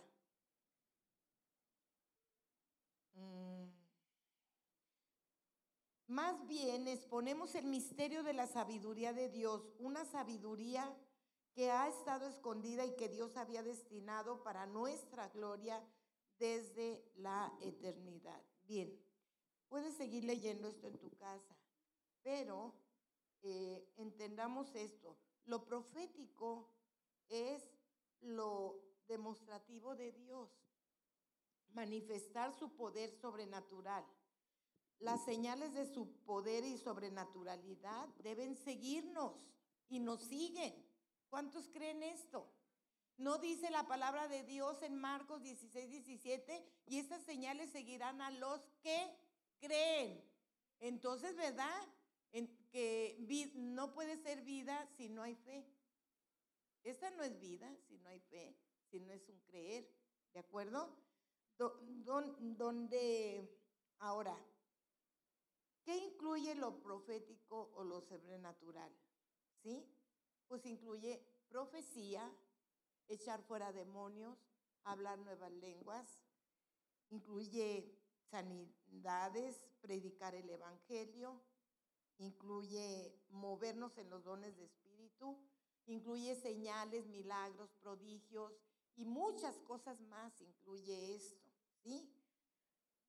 Más 6.07 6.47
bien 6.47 6.87
exponemos 6.87 7.53
el 7.55 7.65
misterio 7.65 8.23
de 8.23 8.33
la 8.33 8.47
sabiduría 8.47 9.11
de 9.11 9.29
Dios, 9.29 9.69
una 9.77 10.05
sabiduría 10.05 10.97
que 11.53 11.69
ha 11.69 11.87
estado 11.89 12.27
escondida 12.27 12.85
y 12.85 12.95
que 12.95 13.09
Dios 13.09 13.35
había 13.35 13.61
destinado 13.61 14.41
para 14.41 14.65
nuestra 14.67 15.27
gloria 15.29 15.83
desde 16.39 17.11
la 17.17 17.53
eternidad. 17.61 18.41
Bien, 18.63 18.97
puedes 19.67 19.95
seguir 19.95 20.23
leyendo 20.23 20.67
esto 20.67 20.87
en 20.87 20.97
tu 20.97 21.09
casa, 21.17 21.55
pero 22.23 22.73
eh, 23.41 23.91
entendamos 23.97 24.73
esto. 24.75 25.17
Lo 25.45 25.65
profético 25.65 26.69
es 27.27 27.69
lo 28.21 28.81
demostrativo 29.07 29.95
de 29.95 30.13
Dios 30.13 30.49
manifestar 31.73 32.53
su 32.53 32.75
poder 32.75 33.11
sobrenatural. 33.11 34.05
Las 34.99 35.23
señales 35.25 35.73
de 35.73 35.85
su 35.85 36.11
poder 36.23 36.65
y 36.65 36.77
sobrenaturalidad 36.77 38.07
deben 38.19 38.55
seguirnos 38.55 39.33
y 39.89 39.99
nos 39.99 40.21
siguen. 40.21 40.73
¿Cuántos 41.29 41.69
creen 41.69 42.01
esto? 42.03 42.51
¿No 43.17 43.37
dice 43.37 43.69
la 43.69 43.87
palabra 43.87 44.27
de 44.27 44.43
Dios 44.43 44.81
en 44.83 44.95
Marcos 44.95 45.41
16, 45.41 45.89
17? 45.89 46.63
Y 46.85 46.99
estas 46.99 47.23
señales 47.23 47.71
seguirán 47.71 48.21
a 48.21 48.31
los 48.31 48.61
que 48.81 49.17
creen. 49.59 50.23
Entonces, 50.79 51.35
¿verdad? 51.35 51.81
En 52.31 52.47
que 52.69 53.17
no 53.55 53.91
puede 53.93 54.17
ser 54.17 54.41
vida 54.41 54.87
si 54.97 55.09
no 55.09 55.23
hay 55.23 55.35
fe. 55.35 55.65
Esta 56.83 57.09
no 57.11 57.23
es 57.23 57.39
vida 57.39 57.75
si 57.87 57.97
no 57.97 58.09
hay 58.09 58.19
fe, 58.19 58.55
si 58.89 58.99
no 58.99 59.11
es 59.11 59.27
un 59.29 59.39
creer. 59.41 59.91
¿De 60.33 60.39
acuerdo? 60.39 60.95
Donde 61.57 63.49
ahora, 63.99 64.37
¿qué 65.83 65.95
incluye 65.95 66.55
lo 66.55 66.81
profético 66.81 67.71
o 67.75 67.83
lo 67.83 68.01
sobrenatural? 68.01 68.91
¿Sí? 69.63 69.85
Pues 70.47 70.65
incluye 70.65 71.25
profecía, 71.49 72.31
echar 73.07 73.41
fuera 73.43 73.71
demonios, 73.71 74.37
hablar 74.83 75.19
nuevas 75.19 75.51
lenguas, 75.51 76.21
incluye 77.09 77.97
sanidades, 78.29 79.65
predicar 79.81 80.35
el 80.35 80.49
Evangelio, 80.49 81.41
incluye 82.17 83.19
movernos 83.29 83.97
en 83.97 84.09
los 84.09 84.23
dones 84.23 84.57
de 84.57 84.65
espíritu, 84.65 85.37
incluye 85.85 86.35
señales, 86.35 87.07
milagros, 87.07 87.73
prodigios 87.79 88.53
y 88.95 89.05
muchas 89.05 89.57
cosas 89.59 90.01
más 90.01 90.41
incluye 90.41 91.15
esto. 91.15 91.46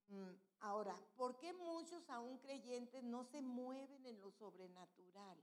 Mm, 0.08 0.32
ahora, 0.60 0.94
¿por 1.16 1.38
qué 1.38 1.52
muchos 1.52 2.08
aún 2.10 2.38
creyentes 2.38 3.02
no 3.04 3.24
se 3.24 3.40
mueven 3.42 4.06
en 4.06 4.20
lo 4.20 4.30
sobrenatural? 4.30 5.38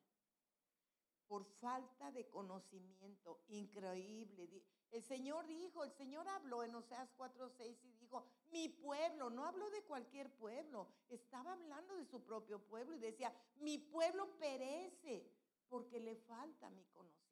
Por 1.28 1.43
falta 1.45 2.12
de 2.12 2.28
conocimiento 2.30 3.41
increíble. 3.48 4.63
El 4.91 5.04
Señor 5.04 5.48
dijo, 5.48 5.84
el 5.84 5.91
Señor 5.91 6.28
habló 6.28 6.63
en 6.63 6.76
Oseas 6.76 7.10
4:6 7.17 7.84
y 7.84 7.91
dijo, 7.93 8.26
mi 8.52 8.69
pueblo, 8.69 9.30
no 9.30 9.45
habló 9.45 9.69
de 9.71 9.84
cualquier 9.84 10.32
pueblo, 10.36 10.88
estaba 11.10 11.54
hablando 11.54 11.95
de 11.95 12.06
su 12.06 12.24
propio 12.24 12.60
pueblo 12.60 12.95
y 12.95 13.00
decía, 13.00 13.34
mi 13.58 13.78
pueblo 13.78 14.38
perece 14.38 15.30
porque 15.67 16.00
le 16.00 16.15
falta 16.15 16.69
mi 16.69 16.86
conocimiento. 16.86 17.26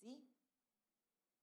¿Sí? 0.00 0.30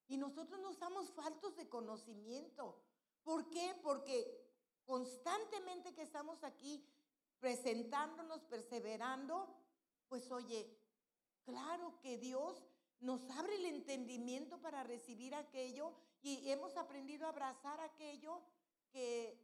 Y 0.08 0.18
nosotros 0.18 0.60
no 0.62 0.72
estamos 0.72 1.12
faltos 1.12 1.56
de 1.58 1.68
conocimiento. 1.68 2.82
¿Por 3.28 3.50
qué? 3.50 3.76
Porque 3.84 4.42
constantemente 4.86 5.94
que 5.94 6.04
estamos 6.04 6.46
aquí 6.46 6.90
presentándonos, 7.40 8.46
perseverando, 8.46 9.54
pues 10.08 10.32
oye, 10.32 10.80
claro 11.44 12.00
que 12.00 12.18
Dios 12.20 12.64
nos 13.02 13.30
abre 13.32 13.56
el 13.56 13.66
entendimiento 13.66 14.62
para 14.62 14.86
recibir 14.86 15.36
aquello 15.36 15.94
y 16.22 16.50
hemos 16.50 16.78
aprendido 16.78 17.26
a 17.26 17.32
abrazar 17.32 17.82
aquello 17.82 18.42
que, 18.94 19.38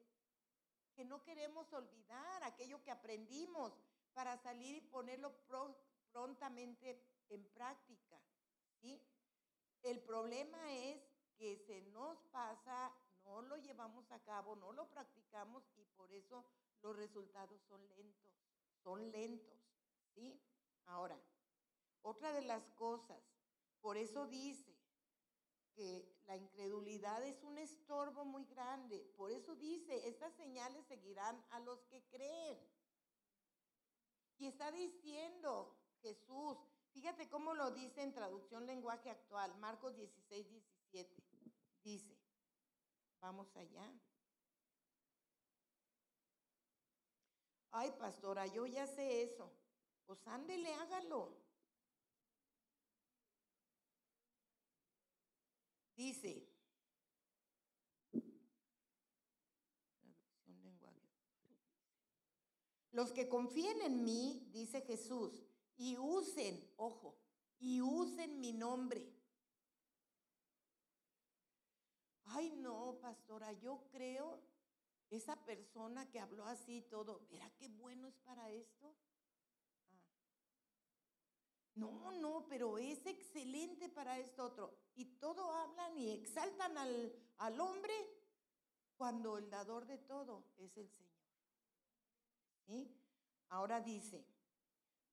que 0.95 1.03
no 1.03 1.21
queremos 1.21 1.73
olvidar, 1.73 2.41
aquello 2.45 2.81
que 2.83 2.91
aprendimos 2.91 3.73
para 4.13 4.37
salir 4.37 4.75
y 4.75 4.81
ponerlo 4.87 5.33
prontamente 6.13 7.03
en 7.27 7.43
práctica. 7.49 8.17
El 9.81 9.99
problema 10.03 10.71
es 10.71 11.03
que 11.35 11.57
se 11.57 11.81
nos 11.91 12.17
pasa 12.31 12.93
no 13.25 13.41
lo 13.41 13.57
llevamos 13.57 14.11
a 14.11 14.19
cabo, 14.19 14.55
no 14.55 14.71
lo 14.71 14.89
practicamos 14.89 15.63
y 15.75 15.85
por 15.97 16.11
eso 16.13 16.45
los 16.81 16.95
resultados 16.95 17.61
son 17.67 17.81
lentos, 17.89 18.31
son 18.83 19.11
lentos, 19.11 19.59
¿sí? 20.13 20.39
Ahora, 20.85 21.19
otra 22.01 22.33
de 22.33 22.41
las 22.41 22.69
cosas, 22.71 23.21
por 23.81 23.97
eso 23.97 24.27
dice 24.27 24.73
que 25.73 26.13
la 26.25 26.35
incredulidad 26.35 27.23
es 27.23 27.41
un 27.43 27.57
estorbo 27.57 28.25
muy 28.25 28.45
grande, 28.45 28.99
por 29.17 29.31
eso 29.31 29.55
dice, 29.55 30.07
estas 30.07 30.33
señales 30.35 30.85
seguirán 30.85 31.43
a 31.51 31.59
los 31.59 31.83
que 31.85 32.03
creen. 32.09 32.59
Y 34.37 34.47
está 34.47 34.71
diciendo 34.71 35.75
Jesús, 36.01 36.57
fíjate 36.91 37.29
cómo 37.29 37.53
lo 37.53 37.71
dice 37.71 38.01
en 38.01 38.13
traducción 38.13 38.65
lenguaje 38.65 39.09
actual, 39.09 39.55
Marcos 39.57 39.95
16, 39.95 40.49
17, 40.91 41.23
dice, 41.83 42.22
Vamos 43.23 43.55
allá. 43.55 43.89
Ay, 47.71 47.89
pastora, 47.97 48.45
yo 48.47 48.65
ya 48.65 48.85
sé 48.85 49.23
eso. 49.23 49.49
Pues 50.05 50.27
ándele, 50.27 50.73
hágalo. 50.73 51.33
Dice, 55.95 56.45
los 62.91 63.13
que 63.13 63.29
confíen 63.29 63.81
en 63.83 64.03
mí, 64.03 64.49
dice 64.51 64.81
Jesús, 64.81 65.45
y 65.77 65.97
usen, 65.97 66.69
ojo, 66.75 67.17
y 67.57 67.79
usen 67.79 68.41
mi 68.41 68.51
nombre 68.51 69.22
ay 72.35 72.51
no, 72.57 72.97
pastora, 73.01 73.51
yo 73.53 73.83
creo, 73.91 74.39
esa 75.09 75.35
persona 75.45 76.09
que 76.09 76.19
habló 76.19 76.45
así 76.45 76.81
todo, 76.81 77.21
¿verá 77.29 77.49
qué 77.57 77.67
bueno 77.69 78.07
es 78.07 78.17
para 78.19 78.49
esto? 78.49 78.95
Ah. 79.91 80.01
No, 81.75 82.11
no, 82.13 82.45
pero 82.47 82.77
es 82.77 83.05
excelente 83.05 83.89
para 83.89 84.19
esto 84.19 84.45
otro. 84.45 84.77
Y 84.95 85.05
todo 85.05 85.51
hablan 85.51 85.97
y 85.97 86.11
exaltan 86.11 86.77
al, 86.77 87.13
al 87.37 87.59
hombre 87.59 87.93
cuando 88.95 89.37
el 89.37 89.49
dador 89.49 89.85
de 89.85 89.97
todo 89.99 90.45
es 90.57 90.75
el 90.77 90.89
Señor. 90.89 91.13
¿Sí? 92.65 92.95
Ahora 93.49 93.81
dice, 93.81 94.25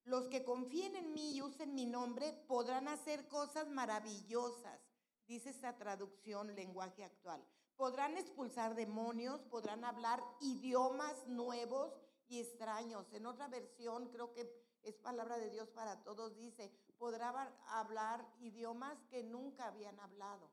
los 0.05 0.29
que 0.29 0.45
confíen 0.45 0.97
en 0.97 1.13
mí 1.13 1.37
y 1.37 1.43
usen 1.43 1.75
mi 1.75 1.87
nombre 1.87 2.33
podrán 2.47 2.89
hacer 2.89 3.29
cosas 3.29 3.69
maravillosas 3.69 4.90
dice 5.31 5.51
esta 5.51 5.77
traducción 5.77 6.57
lenguaje 6.57 7.05
actual. 7.05 7.41
Podrán 7.77 8.19
expulsar 8.19 8.75
demonios, 8.75 9.41
podrán 9.43 9.85
hablar 9.85 10.21
idiomas 10.41 11.25
nuevos 11.29 11.95
y 12.27 12.41
extraños. 12.41 13.07
En 13.13 13.27
otra 13.27 13.47
versión, 13.47 14.09
creo 14.09 14.33
que 14.33 14.53
es 14.83 14.97
palabra 14.97 15.39
de 15.39 15.49
Dios 15.49 15.69
para 15.69 16.03
todos, 16.03 16.37
dice, 16.37 16.73
podrán 16.99 17.49
hablar 17.69 18.27
idiomas 18.41 18.99
que 19.09 19.23
nunca 19.23 19.67
habían 19.69 20.01
hablado. 20.01 20.51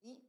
¿sí? 0.00 0.26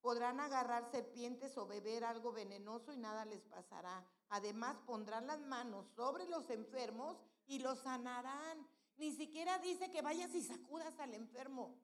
Podrán 0.00 0.38
agarrar 0.38 0.88
serpientes 0.92 1.58
o 1.58 1.66
beber 1.66 2.04
algo 2.04 2.30
venenoso 2.30 2.92
y 2.92 2.98
nada 2.98 3.24
les 3.24 3.42
pasará. 3.46 4.06
Además 4.28 4.76
pondrán 4.86 5.26
las 5.26 5.40
manos 5.40 5.88
sobre 5.96 6.28
los 6.28 6.48
enfermos 6.50 7.16
y 7.48 7.58
los 7.58 7.80
sanarán. 7.80 8.64
Ni 8.96 9.10
siquiera 9.10 9.58
dice 9.58 9.90
que 9.90 10.02
vayas 10.02 10.32
y 10.36 10.42
sacudas 10.42 11.00
al 11.00 11.14
enfermo. 11.14 11.76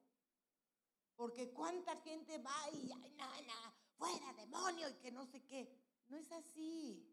Porque 1.15 1.51
cuánta 1.51 1.95
gente 2.01 2.37
va 2.39 2.69
y, 2.71 2.91
ay, 2.91 3.11
nana, 3.15 3.73
fuera 3.97 4.33
demonio 4.33 4.89
y 4.89 4.95
que 4.95 5.11
no 5.11 5.25
sé 5.25 5.45
qué. 5.45 5.69
No 6.07 6.17
es 6.17 6.31
así. 6.31 7.11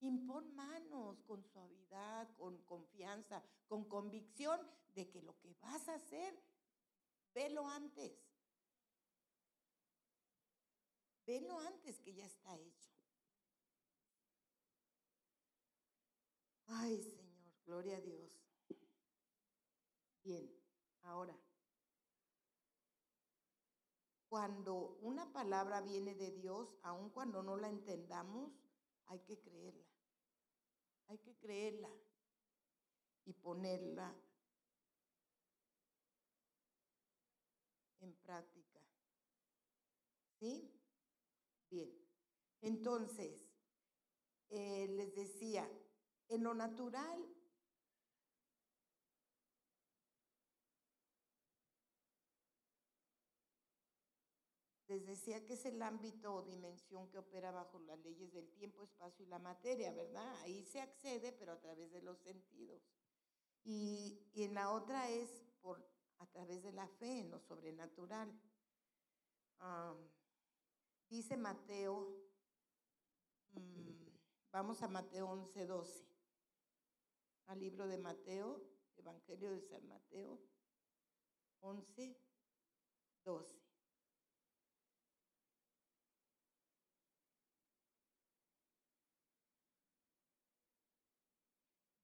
Impon 0.00 0.54
manos 0.54 1.20
con 1.22 1.42
suavidad, 1.44 2.28
con 2.36 2.62
confianza, 2.62 3.42
con 3.66 3.88
convicción 3.88 4.60
de 4.94 5.10
que 5.10 5.22
lo 5.22 5.36
que 5.40 5.52
vas 5.54 5.88
a 5.88 5.94
hacer, 5.94 6.40
velo 7.34 7.66
antes. 7.66 8.12
Velo 11.26 11.58
antes 11.58 12.00
que 12.00 12.14
ya 12.14 12.24
está 12.24 12.56
hecho. 12.56 12.90
Ay, 16.68 17.02
Señor, 17.02 17.54
gloria 17.66 17.96
a 17.96 18.00
Dios. 18.00 18.40
Bien, 20.22 20.50
ahora, 21.02 21.36
cuando 24.28 24.98
una 25.00 25.32
palabra 25.32 25.80
viene 25.80 26.14
de 26.14 26.30
Dios, 26.32 26.76
aun 26.82 27.10
cuando 27.10 27.42
no 27.42 27.56
la 27.56 27.68
entendamos, 27.68 28.52
hay 29.06 29.20
que 29.20 29.38
creerla. 29.40 29.86
Hay 31.08 31.18
que 31.18 31.34
creerla 31.36 31.90
y 33.24 33.32
ponerla 33.32 34.14
en 38.00 38.14
práctica. 38.16 38.80
¿Sí? 40.38 40.70
Bien. 41.70 41.90
Entonces, 42.60 43.32
eh, 44.50 44.88
les 44.88 45.14
decía, 45.14 45.68
en 46.28 46.42
lo 46.42 46.54
natural 46.54 47.37
Les 54.88 55.04
decía 55.04 55.44
que 55.44 55.52
es 55.52 55.66
el 55.66 55.82
ámbito 55.82 56.34
o 56.34 56.42
dimensión 56.42 57.08
que 57.10 57.18
opera 57.18 57.50
bajo 57.50 57.78
las 57.80 57.98
leyes 58.00 58.32
del 58.32 58.50
tiempo, 58.52 58.82
espacio 58.82 59.24
y 59.24 59.28
la 59.28 59.38
materia, 59.38 59.92
¿verdad? 59.92 60.34
Ahí 60.40 60.64
se 60.64 60.80
accede, 60.80 61.30
pero 61.32 61.52
a 61.52 61.60
través 61.60 61.92
de 61.92 62.00
los 62.00 62.18
sentidos. 62.18 62.82
Y, 63.64 64.18
en 64.34 64.54
la 64.54 64.70
otra 64.70 65.10
es 65.10 65.44
por, 65.60 65.86
a 66.18 66.26
través 66.26 66.62
de 66.62 66.72
la 66.72 66.88
fe 66.88 67.20
en 67.20 67.30
lo 67.30 67.38
sobrenatural. 67.38 68.32
dice 71.10 71.36
Mateo, 71.36 72.16
mm, 73.52 74.08
vamos 74.50 74.82
a 74.82 74.88
Mateo 74.88 75.28
11, 75.28 75.66
12, 75.66 76.06
al 77.48 77.58
libro 77.58 77.86
de 77.86 77.98
Mateo, 77.98 78.62
Evangelio 78.96 79.50
de 79.50 79.60
San 79.60 79.86
Mateo 79.86 80.40
11, 81.60 82.16
12. 83.24 83.67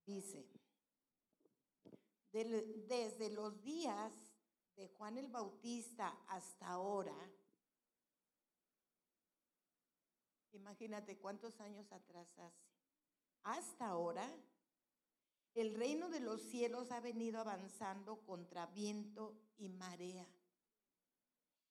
Dice, 0.05 0.47
desde 2.31 3.29
los 3.31 3.63
días 3.63 4.13
de 4.75 4.87
Juan 4.89 5.17
el 5.17 5.29
Bautista 5.29 6.09
hasta 6.27 6.67
ahora, 6.67 7.15
imagínate 10.51 11.17
cuántos 11.17 11.59
años 11.59 11.91
atrás 11.91 12.27
hace, 12.37 12.65
hasta 13.43 13.87
ahora, 13.87 14.29
el 15.55 15.73
reino 15.75 16.09
de 16.09 16.19
los 16.19 16.41
cielos 16.41 16.91
ha 16.91 16.99
venido 16.99 17.39
avanzando 17.39 18.17
contra 18.25 18.65
viento 18.67 19.39
y 19.57 19.69
marea. 19.69 20.27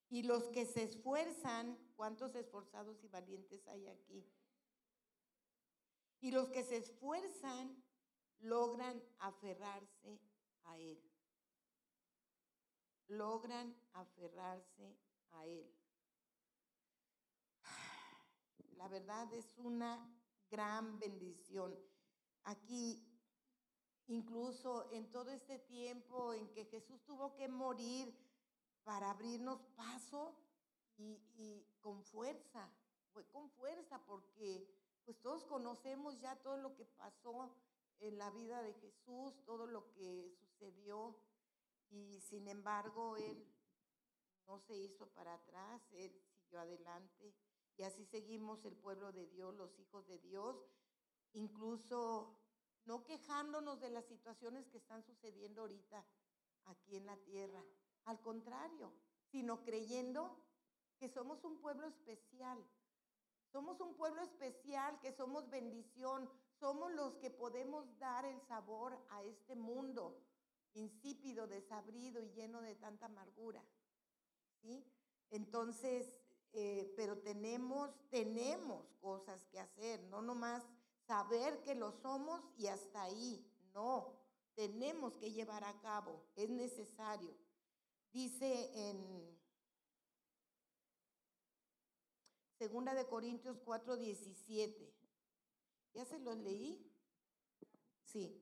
Y 0.09 0.23
los 0.23 0.49
que 0.49 0.65
se 0.65 0.83
esfuerzan, 0.83 1.77
¿cuántos 1.95 2.35
esforzados 2.35 3.03
y 3.03 3.07
valientes 3.07 3.67
hay 3.67 3.87
aquí? 3.87 4.25
Y 6.19 6.31
los 6.31 6.49
que 6.49 6.63
se 6.63 6.77
esfuerzan 6.77 7.84
logran 8.39 9.01
aferrarse 9.19 10.19
a 10.63 10.77
Él. 10.77 11.01
Logran 13.07 13.75
aferrarse 13.93 14.97
a 15.31 15.45
Él. 15.45 15.73
La 18.77 18.87
verdad 18.87 19.31
es 19.33 19.51
una 19.57 20.15
gran 20.49 20.99
bendición. 20.99 21.75
Aquí, 22.43 23.03
incluso 24.07 24.89
en 24.91 25.09
todo 25.11 25.31
este 25.31 25.59
tiempo 25.59 26.33
en 26.33 26.47
que 26.53 26.65
Jesús 26.65 27.03
tuvo 27.05 27.35
que 27.35 27.47
morir 27.47 28.15
para 28.83 29.09
abrirnos 29.09 29.61
paso 29.75 30.35
y, 30.97 31.65
con 31.79 32.03
fuerza, 32.03 32.69
fue 33.11 33.25
con 33.27 33.49
fuerza 33.51 33.99
porque 34.05 34.67
pues 35.03 35.19
todos 35.21 35.43
conocemos 35.45 36.19
ya 36.19 36.35
todo 36.37 36.57
lo 36.57 36.75
que 36.75 36.85
pasó 36.85 37.53
en 37.99 38.17
la 38.17 38.29
vida 38.31 38.61
de 38.61 38.73
Jesús, 38.73 39.33
todo 39.45 39.67
lo 39.67 39.91
que 39.91 40.35
sucedió, 40.39 41.15
y 41.89 42.19
sin 42.21 42.47
embargo 42.47 43.17
Él 43.17 43.47
no 44.47 44.59
se 44.59 44.75
hizo 44.75 45.07
para 45.07 45.33
atrás, 45.33 45.81
Él 45.91 46.13
siguió 46.31 46.59
adelante, 46.59 47.33
y 47.77 47.83
así 47.83 48.05
seguimos 48.05 48.63
el 48.65 48.75
pueblo 48.75 49.11
de 49.11 49.27
Dios, 49.27 49.53
los 49.55 49.77
hijos 49.79 50.07
de 50.07 50.19
Dios, 50.19 50.55
incluso 51.33 52.39
no 52.85 53.03
quejándonos 53.03 53.79
de 53.79 53.89
las 53.89 54.05
situaciones 54.05 54.67
que 54.67 54.77
están 54.77 55.03
sucediendo 55.03 55.61
ahorita 55.61 56.05
aquí 56.65 56.95
en 56.95 57.05
la 57.05 57.17
tierra, 57.17 57.63
al 58.05 58.21
contrario, 58.21 58.93
sino 59.31 59.63
creyendo 59.63 60.39
que 60.97 61.09
somos 61.09 61.43
un 61.43 61.59
pueblo 61.59 61.87
especial. 61.87 62.63
Somos 63.51 63.79
un 63.79 63.95
pueblo 63.95 64.21
especial, 64.21 64.99
que 64.99 65.13
somos 65.13 65.49
bendición, 65.49 66.29
somos 66.65 66.91
los 66.93 67.13
que 67.17 67.29
podemos 67.29 67.85
dar 67.99 68.25
el 68.25 68.41
sabor 68.47 68.97
a 69.11 69.21
este 69.21 69.55
mundo 69.55 70.19
insípido, 70.73 71.45
desabrido 71.45 72.19
y 72.23 72.31
lleno 72.31 72.59
de 72.59 72.73
tanta 72.73 73.05
amargura. 73.05 73.63
Entonces, 75.29 76.11
eh, 76.53 76.91
pero 76.97 77.19
tenemos, 77.19 77.91
tenemos 78.09 78.83
cosas 78.99 79.45
que 79.51 79.59
hacer, 79.59 80.01
no 80.05 80.23
nomás 80.23 80.63
saber 81.05 81.61
que 81.61 81.75
lo 81.75 81.91
somos 81.91 82.41
y 82.57 82.65
hasta 82.65 83.03
ahí, 83.03 83.47
no, 83.75 84.15
tenemos 84.55 85.15
que 85.17 85.31
llevar 85.31 85.63
a 85.65 85.79
cabo, 85.81 86.19
es 86.35 86.49
necesario. 86.49 87.37
Dice 88.11 88.89
en 88.89 89.37
Segunda 92.57 92.95
de 92.95 93.05
Corintios 93.05 93.59
4, 93.63 93.97
17. 93.97 95.04
¿Ya 95.95 96.03
se 96.03 96.19
los 96.19 96.35
leí? 96.35 96.91
Sí, 98.03 98.37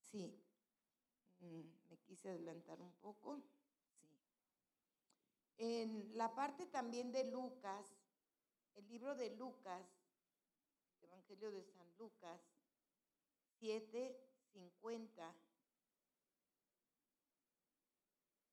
sí. 0.00 0.42
Mm, 1.40 1.60
me 1.90 1.98
quise 1.98 2.30
adelantar 2.30 2.80
un 2.80 2.92
poco. 2.94 3.42
Sí. 4.00 4.08
En 5.58 6.16
la 6.16 6.34
parte 6.34 6.64
también 6.64 7.12
de 7.12 7.24
Lucas, 7.24 7.94
el 8.74 8.88
libro 8.88 9.14
de 9.14 9.36
Lucas, 9.36 9.86
el 10.96 11.04
Evangelio 11.10 11.52
de 11.52 11.62
San 11.62 11.86
Lucas, 11.98 12.40
7:50, 13.60 15.34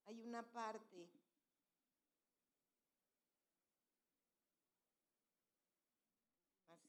hay 0.07 0.19
una 0.19 0.43
parte 0.51 1.09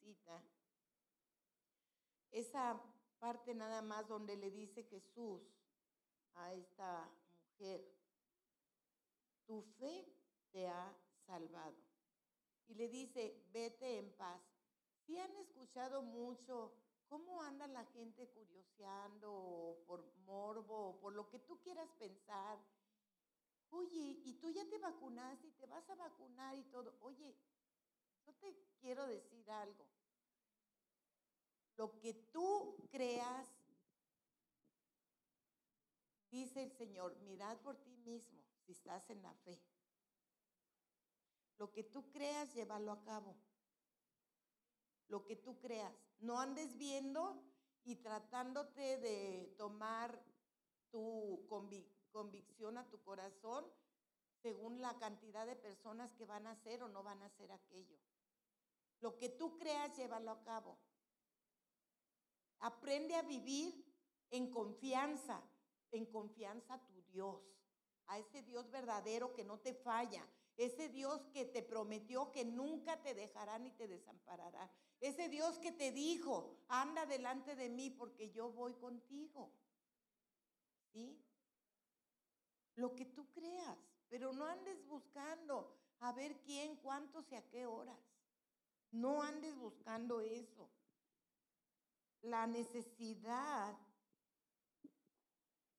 cita 0.00 0.42
esa 2.32 2.80
parte 3.18 3.54
nada 3.54 3.82
más 3.82 4.08
donde 4.08 4.36
le 4.36 4.50
dice 4.50 4.84
Jesús 4.84 5.42
a 6.34 6.52
esta 6.54 7.08
mujer, 7.44 7.84
tu 9.46 9.62
fe 9.78 10.06
te 10.50 10.68
ha 10.68 10.96
salvado. 11.26 11.76
Y 12.68 12.74
le 12.74 12.88
dice, 12.88 13.44
vete 13.52 13.98
en 13.98 14.12
paz. 14.16 14.40
Si 15.04 15.18
han 15.18 15.36
escuchado 15.36 16.02
mucho 16.02 16.72
cómo 17.08 17.42
anda 17.42 17.66
la 17.66 17.84
gente 17.86 18.28
curioseando 18.28 19.82
por 19.86 20.14
morbo, 20.24 20.98
por 21.00 21.12
lo 21.12 21.28
que 21.28 21.40
tú 21.40 21.60
quieras 21.60 21.90
pensar. 21.98 22.58
Oye, 23.70 24.20
y 24.24 24.34
tú 24.34 24.50
ya 24.50 24.68
te 24.68 24.78
vacunaste 24.78 25.48
y 25.48 25.52
te 25.52 25.66
vas 25.66 25.88
a 25.90 25.96
vacunar 25.96 26.56
y 26.56 26.62
todo. 26.64 26.96
Oye, 27.00 27.36
yo 28.24 28.32
te 28.34 28.56
quiero 28.80 29.06
decir 29.06 29.50
algo. 29.50 29.86
Lo 31.76 31.98
que 31.98 32.14
tú 32.14 32.76
creas, 32.90 33.48
dice 36.30 36.62
el 36.62 36.72
Señor, 36.72 37.16
mirad 37.22 37.58
por 37.58 37.76
ti 37.76 37.96
mismo 37.98 38.42
si 38.64 38.72
estás 38.72 39.08
en 39.10 39.22
la 39.22 39.34
fe. 39.34 39.60
Lo 41.58 41.70
que 41.72 41.84
tú 41.84 42.10
creas, 42.10 42.54
llévalo 42.54 42.92
a 42.92 43.02
cabo. 43.02 43.36
Lo 45.08 45.24
que 45.24 45.36
tú 45.36 45.58
creas. 45.58 45.94
No 46.20 46.38
andes 46.38 46.76
viendo 46.76 47.42
y 47.84 47.96
tratándote 47.96 48.98
de 48.98 49.54
tomar 49.58 50.22
tu 50.90 51.46
convicción 52.12 52.78
a 52.78 52.88
tu 52.88 53.02
corazón 53.02 53.64
según 54.42 54.80
la 54.80 54.98
cantidad 54.98 55.46
de 55.46 55.56
personas 55.56 56.12
que 56.14 56.24
van 56.24 56.46
a 56.46 56.52
hacer 56.52 56.82
o 56.82 56.88
no 56.88 57.02
van 57.02 57.22
a 57.22 57.26
hacer 57.26 57.52
aquello. 57.52 57.98
Lo 59.00 59.16
que 59.18 59.28
tú 59.28 59.56
creas, 59.56 59.96
llévalo 59.96 60.30
a 60.30 60.42
cabo. 60.42 60.78
Aprende 62.60 63.16
a 63.16 63.22
vivir 63.22 63.84
en 64.30 64.50
confianza, 64.50 65.42
en 65.90 66.06
confianza 66.06 66.74
a 66.74 66.86
tu 66.86 67.02
Dios, 67.02 67.40
a 68.06 68.18
ese 68.18 68.42
Dios 68.42 68.70
verdadero 68.70 69.34
que 69.34 69.44
no 69.44 69.58
te 69.58 69.74
falla, 69.74 70.24
ese 70.56 70.88
Dios 70.88 71.26
que 71.32 71.44
te 71.44 71.62
prometió 71.62 72.32
que 72.32 72.44
nunca 72.44 73.00
te 73.02 73.14
dejará 73.14 73.58
ni 73.58 73.70
te 73.70 73.88
desamparará, 73.88 74.70
ese 75.00 75.28
Dios 75.28 75.58
que 75.58 75.72
te 75.72 75.92
dijo, 75.92 76.58
anda 76.68 77.06
delante 77.06 77.56
de 77.56 77.70
mí 77.70 77.90
porque 77.90 78.30
yo 78.30 78.52
voy 78.52 78.74
contigo. 78.74 79.50
¿Sí? 80.92 81.24
Lo 82.74 82.94
que 82.94 83.06
tú 83.06 83.30
creas, 83.32 83.78
pero 84.08 84.32
no 84.32 84.44
andes 84.46 84.86
buscando 84.86 85.78
a 86.00 86.12
ver 86.12 86.40
quién, 86.42 86.76
cuántos 86.76 87.30
y 87.30 87.36
a 87.36 87.48
qué 87.48 87.66
horas. 87.66 87.98
No 88.90 89.22
andes 89.22 89.56
buscando 89.56 90.20
eso. 90.20 90.68
La 92.22 92.46
necesidad 92.46 93.76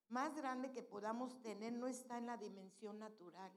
más 0.09 0.35
grande 0.35 0.71
que 0.71 0.83
podamos 0.83 1.41
tener 1.41 1.71
no 1.73 1.87
está 1.87 2.17
en 2.17 2.25
la 2.25 2.37
dimensión 2.37 2.99
natural, 2.99 3.51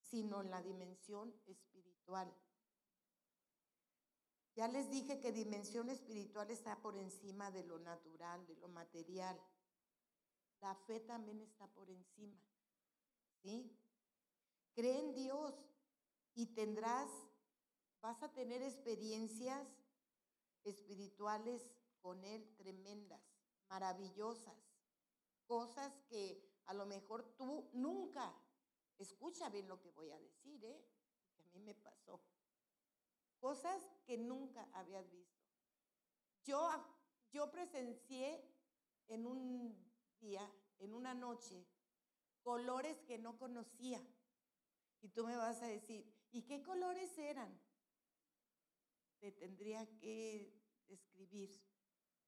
sino 0.00 0.40
en 0.40 0.50
la 0.50 0.62
dimensión 0.62 1.34
espiritual. 1.46 2.34
Ya 4.56 4.68
les 4.68 4.90
dije 4.90 5.20
que 5.20 5.32
dimensión 5.32 5.90
espiritual 5.90 6.50
está 6.50 6.80
por 6.80 6.96
encima 6.96 7.50
de 7.50 7.64
lo 7.64 7.78
natural, 7.78 8.46
de 8.46 8.56
lo 8.56 8.68
material. 8.68 9.40
La 10.60 10.74
fe 10.74 11.00
también 11.00 11.40
está 11.40 11.66
por 11.68 11.90
encima. 11.90 12.40
¿Sí? 13.42 13.76
Cree 14.74 14.98
en 14.98 15.14
Dios 15.14 15.54
y 16.34 16.46
tendrás, 16.54 17.10
vas 18.00 18.22
a 18.22 18.32
tener 18.32 18.62
experiencias 18.62 19.66
espirituales 20.64 21.62
con 22.04 22.22
Él 22.22 22.54
tremendas, 22.58 23.22
maravillosas 23.70 24.54
cosas 25.46 25.92
que 26.08 26.42
a 26.66 26.74
lo 26.74 26.86
mejor 26.86 27.22
tú 27.36 27.70
nunca, 27.72 28.34
escucha 28.98 29.48
bien 29.50 29.68
lo 29.68 29.80
que 29.80 29.90
voy 29.90 30.10
a 30.10 30.18
decir, 30.18 30.64
¿eh? 30.64 30.84
Que 31.36 31.42
a 31.42 31.46
mí 31.48 31.60
me 31.60 31.74
pasó. 31.74 32.20
Cosas 33.38 33.82
que 34.06 34.16
nunca 34.16 34.68
habías 34.72 35.10
visto. 35.10 35.42
Yo, 36.44 36.68
yo 37.32 37.50
presencié 37.50 38.42
en 39.08 39.26
un 39.26 39.76
día, 40.20 40.50
en 40.78 40.94
una 40.94 41.14
noche, 41.14 41.66
colores 42.42 43.00
que 43.02 43.18
no 43.18 43.38
conocía. 43.38 44.00
Y 45.02 45.08
tú 45.08 45.24
me 45.24 45.36
vas 45.36 45.62
a 45.62 45.66
decir, 45.66 46.10
¿y 46.32 46.42
qué 46.42 46.62
colores 46.62 47.16
eran? 47.18 47.60
Te 49.20 49.32
tendría 49.32 49.86
que 49.98 50.54
escribir, 50.88 51.50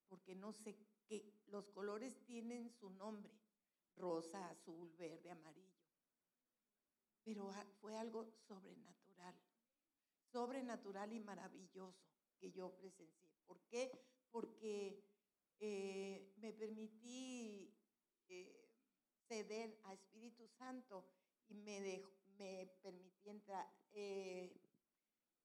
porque 0.08 0.34
no 0.34 0.52
sé 0.52 0.76
que 1.06 1.24
los 1.46 1.68
colores 1.68 2.24
tienen 2.24 2.70
su 2.70 2.90
nombre, 2.90 3.32
rosa, 3.96 4.48
azul, 4.50 4.92
verde, 4.98 5.30
amarillo. 5.30 5.84
Pero 7.24 7.50
fue 7.80 7.96
algo 7.96 8.24
sobrenatural, 8.46 9.34
sobrenatural 10.32 11.12
y 11.12 11.20
maravilloso 11.20 12.06
que 12.38 12.52
yo 12.52 12.74
presencié. 12.76 13.30
¿Por 13.46 13.60
qué? 13.66 13.90
Porque 14.30 15.02
eh, 15.58 16.32
me 16.36 16.52
permití 16.52 17.74
eh, 18.28 18.68
ceder 19.28 19.78
a 19.84 19.94
Espíritu 19.94 20.46
Santo 20.46 21.04
y 21.48 21.54
me, 21.54 22.02
me 22.38 22.66
permití 22.82 23.30
entrar, 23.30 23.66
eh, 23.92 24.52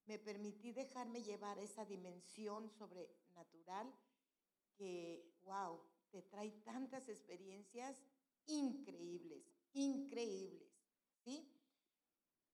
me 0.05 0.19
permití 0.19 0.71
dejarme 0.71 1.23
llevar 1.23 1.57
esa 1.59 1.85
dimensión 1.85 2.69
sobrenatural 2.69 3.93
wow, 5.43 5.79
te 6.11 6.21
trae 6.23 6.51
tantas 6.63 7.07
experiencias 7.09 8.01
increíbles, 8.45 9.43
increíbles, 9.73 10.71
¿sí? 11.23 11.47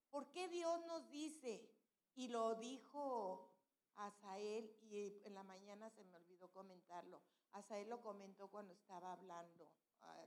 ¿Por 0.10 0.32
qué 0.32 0.48
Dios 0.48 0.86
nos 0.86 1.10
dice, 1.10 1.70
y 2.16 2.28
lo 2.28 2.56
dijo 2.56 3.52
Asael, 3.96 4.76
y 4.82 5.22
en 5.26 5.34
la 5.34 5.44
mañana 5.44 5.90
se 5.90 6.04
me 6.06 6.18
olvidó 6.18 6.50
comentarlo, 6.52 7.22
Asael 7.52 7.90
lo 7.90 8.02
comentó 8.02 8.48
cuando 8.50 8.74
estaba 8.74 9.14
hablando, 9.14 9.72
ah, 10.02 10.26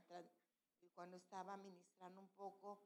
cuando 0.93 1.17
estaba 1.17 1.57
ministrando 1.57 2.21
un 2.21 2.29
poco, 2.29 2.79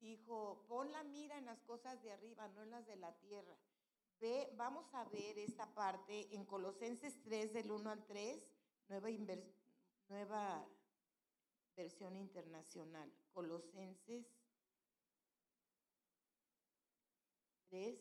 dijo, 0.00 0.64
pon 0.68 0.90
la 0.92 1.02
mira 1.04 1.36
en 1.38 1.46
las 1.46 1.60
cosas 1.62 2.02
de 2.02 2.12
arriba, 2.12 2.48
no 2.48 2.62
en 2.62 2.70
las 2.70 2.86
de 2.86 2.96
la 2.96 3.12
tierra. 3.18 3.56
Ve, 4.20 4.52
vamos 4.56 4.92
a 4.94 5.04
ver 5.04 5.38
esta 5.38 5.66
parte 5.74 6.34
en 6.34 6.44
Colosenses 6.44 7.22
3 7.22 7.52
del 7.52 7.70
1 7.70 7.90
al 7.90 8.04
3, 8.06 8.49
nueva, 8.90 9.08
nueva 10.08 10.68
versión 11.76 12.16
internacional. 12.16 13.10
Colosenses 13.32 14.26
3 17.68 17.98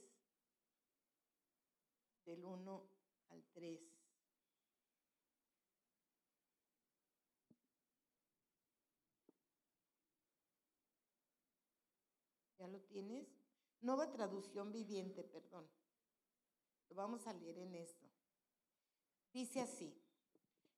del 2.25 2.43
1 2.43 2.89
al 3.29 3.43
3. 3.53 3.79
¿Ya 12.57 12.67
lo 12.67 12.81
tienes? 12.81 13.27
Nueva 13.81 14.11
traducción 14.11 14.71
viviente, 14.71 15.23
perdón. 15.23 15.69
Lo 16.89 16.95
vamos 16.95 17.27
a 17.27 17.33
leer 17.33 17.59
en 17.59 17.75
esto. 17.75 18.09
Dice 19.31 19.61
así, 19.61 19.95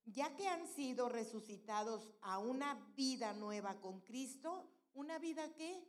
ya 0.05 0.35
que 0.35 0.47
han 0.47 0.67
sido 0.67 1.09
resucitados 1.09 2.09
a 2.21 2.39
una 2.39 2.75
vida 2.95 3.33
nueva 3.33 3.79
con 3.79 4.01
Cristo, 4.01 4.69
¿una 4.93 5.19
vida 5.19 5.53
qué? 5.55 5.87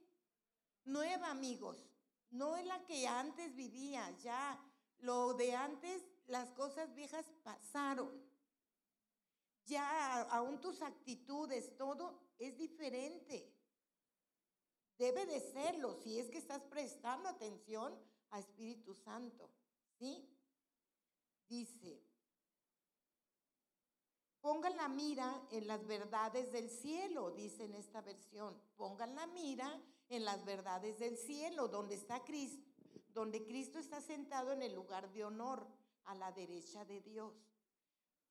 Nueva, 0.84 1.30
amigos. 1.30 1.88
No 2.30 2.56
es 2.56 2.66
la 2.66 2.84
que 2.84 3.06
antes 3.06 3.54
vivía, 3.54 4.10
ya 4.18 4.58
lo 4.98 5.34
de 5.34 5.54
antes, 5.54 6.02
las 6.26 6.50
cosas 6.52 6.94
viejas 6.94 7.26
pasaron. 7.42 8.10
Ya 9.64 10.22
aún 10.22 10.60
tus 10.60 10.82
actitudes, 10.82 11.76
todo 11.76 12.18
es 12.38 12.56
diferente. 12.56 13.54
Debe 14.98 15.26
de 15.26 15.40
serlo 15.40 15.94
si 15.94 16.18
es 16.18 16.30
que 16.30 16.38
estás 16.38 16.62
prestando 16.62 17.28
atención 17.28 17.98
a 18.30 18.38
Espíritu 18.38 18.94
Santo. 18.94 19.50
¿Sí? 19.98 20.28
Dice, 21.48 22.02
pongan 24.42 24.76
la 24.76 24.88
mira 24.88 25.46
en 25.50 25.66
las 25.66 25.86
verdades 25.86 26.52
del 26.52 26.68
cielo, 26.68 27.30
dice 27.30 27.64
en 27.64 27.74
esta 27.74 28.02
versión. 28.02 28.60
Pongan 28.76 29.14
la 29.14 29.26
mira 29.28 29.80
en 30.10 30.26
las 30.26 30.44
verdades 30.44 30.98
del 30.98 31.16
cielo, 31.16 31.68
donde 31.68 31.94
está 31.94 32.22
Cristo, 32.24 32.62
donde 33.14 33.44
Cristo 33.44 33.78
está 33.78 34.02
sentado 34.02 34.52
en 34.52 34.62
el 34.62 34.74
lugar 34.74 35.10
de 35.12 35.24
honor, 35.24 35.66
a 36.04 36.14
la 36.14 36.32
derecha 36.32 36.84
de 36.84 37.00
Dios. 37.00 37.32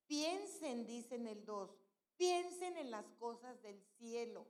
Piensen, 0.06 0.86
dice 0.86 1.14
en 1.14 1.26
el 1.26 1.44
2, 1.44 1.70
piensen 2.16 2.76
en 2.76 2.90
las 2.90 3.10
cosas 3.12 3.60
del 3.62 3.80
cielo, 3.98 4.46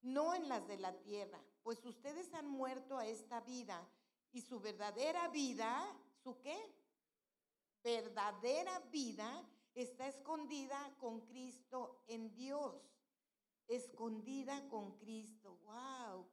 no 0.00 0.34
en 0.34 0.48
las 0.48 0.66
de 0.66 0.78
la 0.78 0.98
tierra, 1.00 1.38
pues 1.62 1.84
ustedes 1.84 2.32
han 2.32 2.48
muerto 2.48 2.96
a 2.96 3.06
esta 3.06 3.40
vida 3.40 3.86
y 4.32 4.40
su 4.40 4.60
verdadera 4.60 5.28
vida, 5.28 5.94
¿su 6.22 6.40
qué? 6.40 6.57
Verdadera 7.98 8.78
vida 8.92 9.44
está 9.74 10.06
escondida 10.06 10.78
con 11.00 11.22
Cristo 11.22 12.04
en 12.06 12.32
Dios. 12.32 12.76
Escondida 13.66 14.68
con 14.68 14.96
Cristo. 14.98 15.58
Wow. 15.64 16.30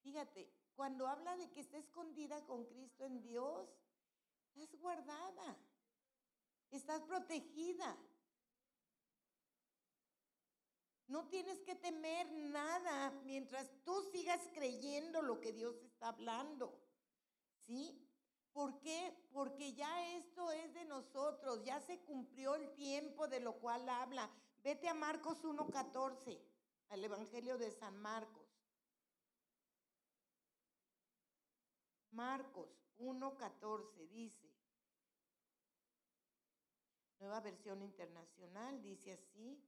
Fíjate, 0.00 0.50
cuando 0.74 1.06
habla 1.06 1.36
de 1.36 1.50
que 1.50 1.60
está 1.60 1.76
escondida 1.76 2.42
con 2.46 2.64
Cristo 2.64 3.04
en 3.04 3.20
Dios, 3.20 3.68
estás 4.54 4.80
guardada. 4.80 5.58
Estás 6.70 7.02
protegida. 7.02 7.94
No 11.06 11.28
tienes 11.28 11.60
que 11.64 11.74
temer 11.74 12.32
nada 12.32 13.10
mientras 13.26 13.70
tú 13.84 14.08
sigas 14.10 14.40
creyendo 14.54 15.20
lo 15.20 15.38
que 15.38 15.52
Dios 15.52 15.76
está 15.82 16.08
hablando. 16.08 16.82
¿Sí? 17.66 18.07
¿Por 18.58 18.80
qué? 18.80 19.16
Porque 19.32 19.72
ya 19.74 20.16
esto 20.16 20.50
es 20.50 20.74
de 20.74 20.84
nosotros, 20.84 21.62
ya 21.62 21.78
se 21.80 22.00
cumplió 22.00 22.56
el 22.56 22.74
tiempo 22.74 23.28
de 23.28 23.38
lo 23.38 23.60
cual 23.60 23.88
habla. 23.88 24.28
Vete 24.64 24.88
a 24.88 24.94
Marcos 24.94 25.44
1.14, 25.44 26.42
al 26.88 27.04
Evangelio 27.04 27.56
de 27.56 27.70
San 27.70 27.96
Marcos. 27.98 28.48
Marcos 32.10 32.68
1.14 32.98 34.08
dice, 34.08 34.52
nueva 37.20 37.38
versión 37.38 37.80
internacional, 37.80 38.82
dice 38.82 39.12
así. 39.12 39.62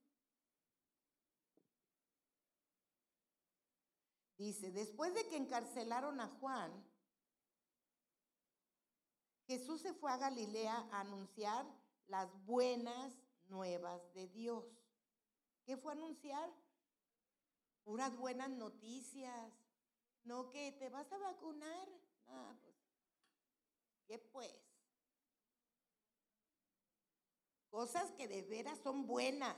Dice, 4.37 4.72
después 4.72 5.14
de 5.14 5.29
que 5.29 5.37
encarcelaron 5.37 6.20
a 6.20 6.26
Juan, 6.26 6.89
Jesús 9.50 9.80
se 9.80 9.92
fue 9.94 10.12
a 10.12 10.16
Galilea 10.16 10.76
a 10.92 11.00
anunciar 11.00 11.66
las 12.06 12.30
buenas 12.44 13.12
nuevas 13.48 14.00
de 14.14 14.28
Dios. 14.28 14.64
¿Qué 15.64 15.76
fue 15.76 15.92
a 15.92 15.96
anunciar? 15.96 16.48
Puras 17.82 18.16
buenas 18.16 18.48
noticias. 18.48 19.52
No 20.22 20.50
que 20.50 20.70
te 20.78 20.88
vas 20.88 21.10
a 21.10 21.18
vacunar. 21.18 21.88
Ah, 22.28 22.54
pues, 22.62 22.76
¿qué 24.06 24.20
pues? 24.20 24.54
Cosas 27.70 28.12
que 28.12 28.28
de 28.28 28.42
veras 28.42 28.78
son 28.78 29.04
buenas. 29.04 29.56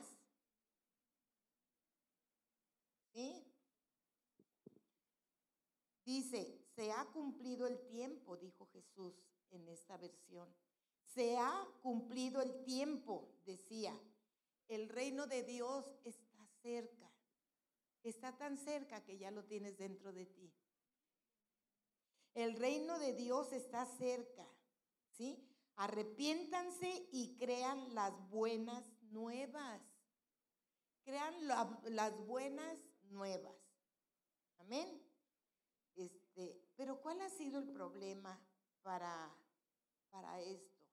¿Sí? 3.12 3.46
Dice, 6.06 6.64
se 6.74 6.90
ha 6.92 7.04
cumplido 7.12 7.66
el 7.66 7.78
tiempo, 7.88 8.38
dijo 8.38 8.66
Jesús 8.72 9.14
en 9.52 9.68
esta 9.68 9.96
versión. 9.96 10.48
Se 11.14 11.38
ha 11.38 11.68
cumplido 11.82 12.40
el 12.40 12.64
tiempo, 12.64 13.28
decía. 13.44 13.98
El 14.68 14.88
reino 14.88 15.26
de 15.26 15.42
Dios 15.42 15.84
está 16.04 16.46
cerca. 16.62 17.10
Está 18.02 18.36
tan 18.36 18.56
cerca 18.56 19.04
que 19.04 19.18
ya 19.18 19.30
lo 19.30 19.44
tienes 19.44 19.76
dentro 19.76 20.12
de 20.12 20.26
ti. 20.26 20.52
El 22.34 22.56
reino 22.56 22.98
de 22.98 23.12
Dios 23.12 23.52
está 23.52 23.84
cerca. 23.84 24.46
¿Sí? 25.10 25.46
Arrepiéntanse 25.76 27.08
y 27.12 27.36
crean 27.36 27.94
las 27.94 28.12
buenas 28.30 28.84
nuevas. 29.10 29.80
Crean 31.04 31.34
las 31.46 32.26
buenas 32.26 32.78
nuevas. 33.10 33.56
Amén. 34.58 35.02
Este, 35.94 36.62
pero 36.76 37.00
¿cuál 37.00 37.20
ha 37.20 37.28
sido 37.28 37.58
el 37.58 37.68
problema 37.68 38.40
para, 38.82 39.30
para 40.12 40.40
esto? 40.40 40.86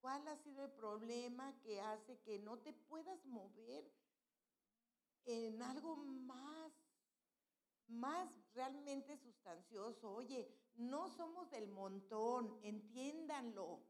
¿Cuál 0.00 0.26
ha 0.28 0.36
sido 0.36 0.64
el 0.64 0.70
problema 0.70 1.52
que 1.60 1.80
hace 1.80 2.18
que 2.20 2.38
no 2.38 2.58
te 2.60 2.72
puedas 2.72 3.22
mover 3.26 3.92
en 5.26 5.60
algo 5.60 5.96
más, 5.96 6.72
más 7.88 8.30
realmente 8.54 9.18
sustancioso? 9.18 10.14
Oye, 10.14 10.48
no 10.76 11.08
somos 11.08 11.50
del 11.50 11.68
montón, 11.68 12.58
entiéndanlo. 12.62 13.82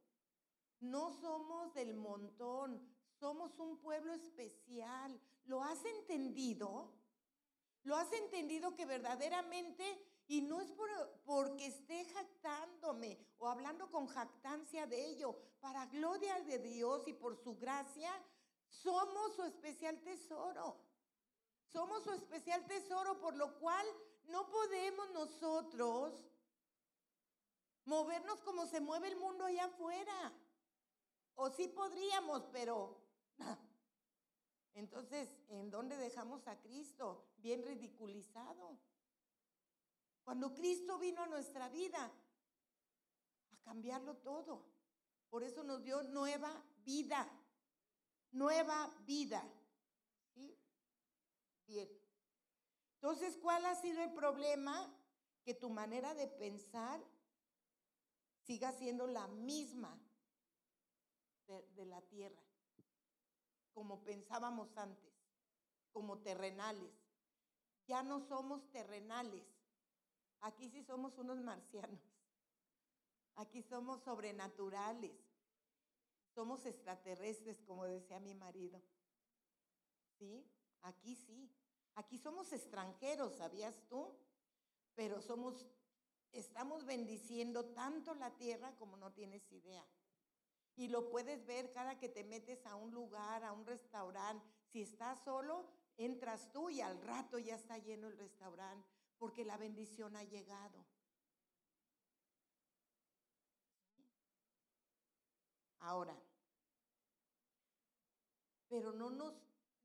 No 0.80 1.12
somos 1.12 1.74
del 1.74 1.94
montón, 1.94 2.80
somos 3.20 3.58
un 3.58 3.78
pueblo 3.78 4.14
especial. 4.14 5.20
¿Lo 5.44 5.62
has 5.62 5.84
entendido? 5.84 6.94
¿Lo 7.82 7.96
has 7.96 8.12
entendido 8.12 8.74
que 8.74 8.86
verdaderamente 8.86 10.07
y 10.28 10.42
no 10.42 10.60
es 10.60 10.70
por, 10.72 10.88
porque 11.24 11.66
esté 11.66 12.04
jactándome 12.04 13.18
o 13.38 13.48
hablando 13.48 13.90
con 13.90 14.06
jactancia 14.06 14.86
de 14.86 15.06
ello, 15.06 15.34
para 15.60 15.86
gloria 15.86 16.38
de 16.42 16.58
Dios 16.58 17.08
y 17.08 17.14
por 17.14 17.36
su 17.36 17.56
gracia, 17.56 18.12
somos 18.68 19.34
su 19.34 19.42
especial 19.44 20.00
tesoro. 20.02 20.76
Somos 21.64 22.04
su 22.04 22.12
especial 22.12 22.64
tesoro, 22.66 23.18
por 23.18 23.36
lo 23.36 23.58
cual 23.58 23.86
no 24.26 24.48
podemos 24.48 25.10
nosotros 25.10 26.24
movernos 27.86 28.40
como 28.42 28.66
se 28.66 28.80
mueve 28.80 29.08
el 29.08 29.16
mundo 29.16 29.44
allá 29.44 29.64
afuera. 29.64 30.32
O 31.36 31.50
sí 31.50 31.68
podríamos, 31.68 32.44
pero 32.52 33.00
entonces, 34.74 35.28
¿en 35.48 35.70
dónde 35.70 35.96
dejamos 35.96 36.46
a 36.46 36.60
Cristo? 36.60 37.24
Bien 37.38 37.62
ridiculizado. 37.62 38.78
Cuando 40.28 40.52
Cristo 40.52 40.98
vino 40.98 41.22
a 41.22 41.26
nuestra 41.26 41.70
vida 41.70 42.04
a 43.50 43.56
cambiarlo 43.62 44.18
todo. 44.18 44.62
Por 45.30 45.42
eso 45.42 45.64
nos 45.64 45.82
dio 45.82 46.02
nueva 46.02 46.52
vida. 46.84 47.26
Nueva 48.32 48.94
vida. 49.06 49.42
¿Sí? 50.34 50.54
Bien. 51.66 51.88
Entonces, 52.96 53.38
¿cuál 53.38 53.64
ha 53.64 53.74
sido 53.76 54.02
el 54.02 54.12
problema? 54.12 54.94
Que 55.46 55.54
tu 55.54 55.70
manera 55.70 56.12
de 56.12 56.26
pensar 56.28 57.02
siga 58.42 58.70
siendo 58.72 59.06
la 59.06 59.28
misma 59.28 59.98
de, 61.46 61.66
de 61.68 61.86
la 61.86 62.02
tierra, 62.02 62.42
como 63.72 64.04
pensábamos 64.04 64.76
antes, 64.76 65.14
como 65.90 66.18
terrenales. 66.18 66.92
Ya 67.86 68.02
no 68.02 68.20
somos 68.20 68.70
terrenales 68.70 69.57
Aquí 70.40 70.68
sí 70.68 70.82
somos 70.82 71.18
unos 71.18 71.40
marcianos. 71.40 72.00
Aquí 73.34 73.62
somos 73.62 74.02
sobrenaturales. 74.02 75.16
Somos 76.34 76.64
extraterrestres, 76.66 77.60
como 77.62 77.84
decía 77.84 78.20
mi 78.20 78.34
marido. 78.34 78.80
¿Sí? 80.18 80.44
Aquí 80.82 81.16
sí. 81.16 81.50
Aquí 81.94 82.18
somos 82.18 82.52
extranjeros, 82.52 83.34
¿sabías 83.34 83.74
tú? 83.88 84.14
Pero 84.94 85.20
somos, 85.20 85.66
estamos 86.30 86.84
bendiciendo 86.84 87.64
tanto 87.66 88.14
la 88.14 88.36
tierra 88.36 88.76
como 88.76 88.96
no 88.96 89.12
tienes 89.12 89.50
idea. 89.50 89.84
Y 90.76 90.88
lo 90.88 91.10
puedes 91.10 91.44
ver 91.44 91.72
cada 91.72 91.98
que 91.98 92.08
te 92.08 92.22
metes 92.22 92.64
a 92.66 92.76
un 92.76 92.92
lugar, 92.92 93.42
a 93.42 93.52
un 93.52 93.66
restaurante. 93.66 94.46
Si 94.70 94.82
estás 94.82 95.18
solo, 95.24 95.68
entras 95.96 96.52
tú 96.52 96.70
y 96.70 96.80
al 96.80 97.00
rato 97.02 97.40
ya 97.40 97.56
está 97.56 97.78
lleno 97.78 98.06
el 98.06 98.16
restaurante 98.16 98.97
porque 99.18 99.44
la 99.44 99.56
bendición 99.56 100.16
ha 100.16 100.24
llegado. 100.24 100.86
Ahora, 105.80 106.16
pero 108.68 108.92
no 108.92 109.10
nos, 109.10 109.34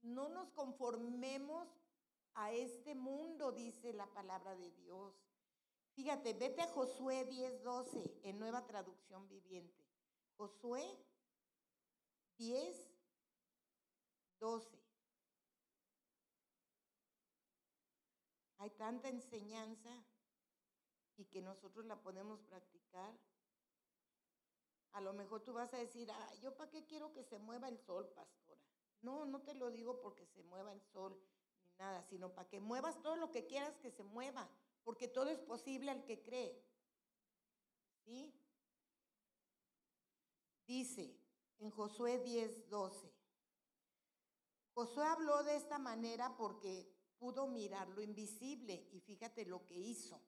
no 0.01 0.29
nos 0.29 0.49
conformemos 0.51 1.67
a 2.35 2.51
este 2.51 2.95
mundo, 2.95 3.51
dice 3.51 3.93
la 3.93 4.07
palabra 4.13 4.55
de 4.55 4.71
Dios. 4.71 5.13
Fíjate, 5.93 6.33
vete 6.33 6.61
a 6.61 6.67
Josué 6.67 7.27
10:12 7.29 8.19
en 8.23 8.39
nueva 8.39 8.65
traducción 8.65 9.27
viviente. 9.29 9.85
Josué 10.35 10.83
10, 12.37 12.89
12. 14.39 14.82
Hay 18.63 18.69
tanta 18.69 19.09
enseñanza 19.09 19.89
y 21.17 21.25
que 21.25 21.41
nosotros 21.41 21.83
la 21.85 22.01
podemos 22.01 22.41
practicar. 22.43 23.13
A 24.93 25.01
lo 25.01 25.11
mejor 25.11 25.41
tú 25.43 25.51
vas 25.51 25.73
a 25.73 25.77
decir, 25.77 26.09
ah, 26.09 26.33
yo 26.35 26.55
para 26.55 26.71
qué 26.71 26.85
quiero 26.85 27.11
que 27.11 27.25
se 27.25 27.39
mueva 27.39 27.67
el 27.67 27.77
sol, 27.77 28.07
pastora. 28.15 28.61
No, 29.01 29.25
no 29.25 29.41
te 29.41 29.53
lo 29.53 29.69
digo 29.69 29.99
porque 29.99 30.25
se 30.27 30.43
mueva 30.43 30.71
el 30.71 30.81
sol 30.81 31.21
ni 31.67 31.73
nada, 31.75 32.03
sino 32.03 32.33
para 32.33 32.47
que 32.47 32.61
muevas 32.61 33.01
todo 33.01 33.17
lo 33.17 33.31
que 33.31 33.45
quieras 33.47 33.77
que 33.79 33.91
se 33.91 34.05
mueva, 34.05 34.49
porque 34.85 35.09
todo 35.09 35.27
es 35.27 35.41
posible 35.41 35.91
al 35.91 36.05
que 36.05 36.23
cree. 36.23 36.65
¿Sí? 38.05 38.33
Dice 40.65 41.19
en 41.59 41.69
Josué 41.69 42.19
10, 42.19 42.69
12. 42.69 43.13
Josué 44.73 45.05
habló 45.05 45.43
de 45.43 45.57
esta 45.57 45.79
manera 45.79 46.37
porque 46.37 46.92
pudo 47.23 47.47
mirar 47.47 47.87
lo 47.87 48.01
invisible 48.01 48.85
y 48.91 48.99
fíjate 48.99 49.45
lo 49.45 49.65
que 49.65 49.75
hizo. 49.75 50.19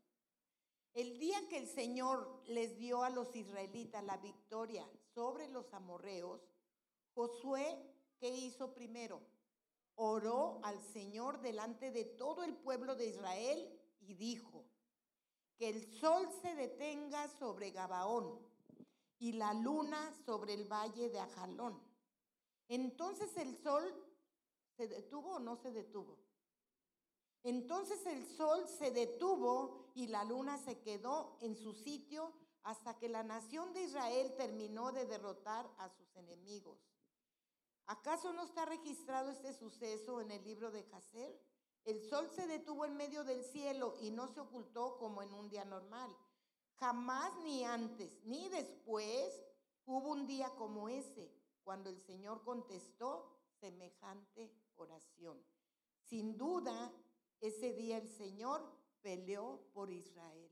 El 0.93 1.19
día 1.19 1.45
que 1.49 1.57
el 1.57 1.67
Señor 1.67 2.41
les 2.47 2.77
dio 2.77 3.03
a 3.03 3.09
los 3.09 3.35
israelitas 3.35 4.01
la 4.01 4.15
victoria 4.15 4.89
sobre 5.13 5.49
los 5.49 5.73
amorreos, 5.73 6.39
Josué, 7.13 7.65
¿qué 8.17 8.29
hizo 8.29 8.73
primero? 8.73 9.19
Oró 9.95 10.61
al 10.63 10.81
Señor 10.81 11.41
delante 11.41 11.91
de 11.91 12.05
todo 12.05 12.45
el 12.45 12.55
pueblo 12.55 12.95
de 12.95 13.07
Israel 13.07 13.77
y 13.99 14.13
dijo, 14.13 14.63
que 15.57 15.67
el 15.67 15.85
sol 15.99 16.29
se 16.41 16.55
detenga 16.55 17.27
sobre 17.27 17.71
Gabaón 17.71 18.39
y 19.19 19.33
la 19.33 19.53
luna 19.53 20.13
sobre 20.25 20.53
el 20.53 20.63
valle 20.71 21.09
de 21.09 21.19
Ajalón. 21.19 21.77
Entonces 22.69 23.35
el 23.35 23.57
sol 23.57 23.83
se 24.77 24.87
detuvo 24.87 25.35
o 25.35 25.39
no 25.39 25.57
se 25.57 25.73
detuvo. 25.73 26.23
Entonces 27.45 28.03
el 28.07 28.25
sol 28.25 28.67
se 28.67 28.89
detuvo 28.89 29.91
y 29.93 30.07
la 30.07 30.23
luna 30.23 30.57
se 30.57 30.79
quedó 30.79 31.37
en 31.41 31.55
su 31.55 31.73
sitio 31.73 32.33
hasta 32.63 32.97
que 32.97 33.07
la 33.07 33.21
nación 33.21 33.71
de 33.71 33.83
Israel 33.83 34.33
terminó 34.35 34.91
de 34.91 35.05
derrotar 35.05 35.71
a 35.77 35.87
sus 35.89 36.15
enemigos. 36.15 36.79
¿Acaso 37.85 38.33
no 38.33 38.41
está 38.41 38.65
registrado 38.65 39.29
este 39.29 39.53
suceso 39.53 40.21
en 40.21 40.31
el 40.31 40.43
libro 40.43 40.71
de 40.71 40.85
Jacer? 40.85 41.39
El 41.83 42.01
sol 42.09 42.27
se 42.35 42.47
detuvo 42.47 42.83
en 42.83 42.97
medio 42.97 43.23
del 43.23 43.43
cielo 43.43 43.93
y 44.01 44.09
no 44.09 44.27
se 44.27 44.39
ocultó 44.39 44.97
como 44.97 45.21
en 45.21 45.31
un 45.31 45.47
día 45.47 45.65
normal. 45.65 46.17
Jamás 46.79 47.31
ni 47.43 47.63
antes 47.63 48.25
ni 48.25 48.49
después 48.49 49.39
hubo 49.85 50.09
un 50.09 50.25
día 50.25 50.49
como 50.55 50.89
ese, 50.89 51.31
cuando 51.63 51.91
el 51.91 52.01
Señor 52.01 52.43
contestó 52.43 53.37
semejante 53.59 54.51
oración. 54.77 55.39
Sin 56.01 56.39
duda, 56.39 56.91
ese 57.41 57.73
día 57.73 57.97
el 57.97 58.07
Señor 58.07 58.61
peleó 59.01 59.61
por 59.73 59.91
Israel. 59.91 60.51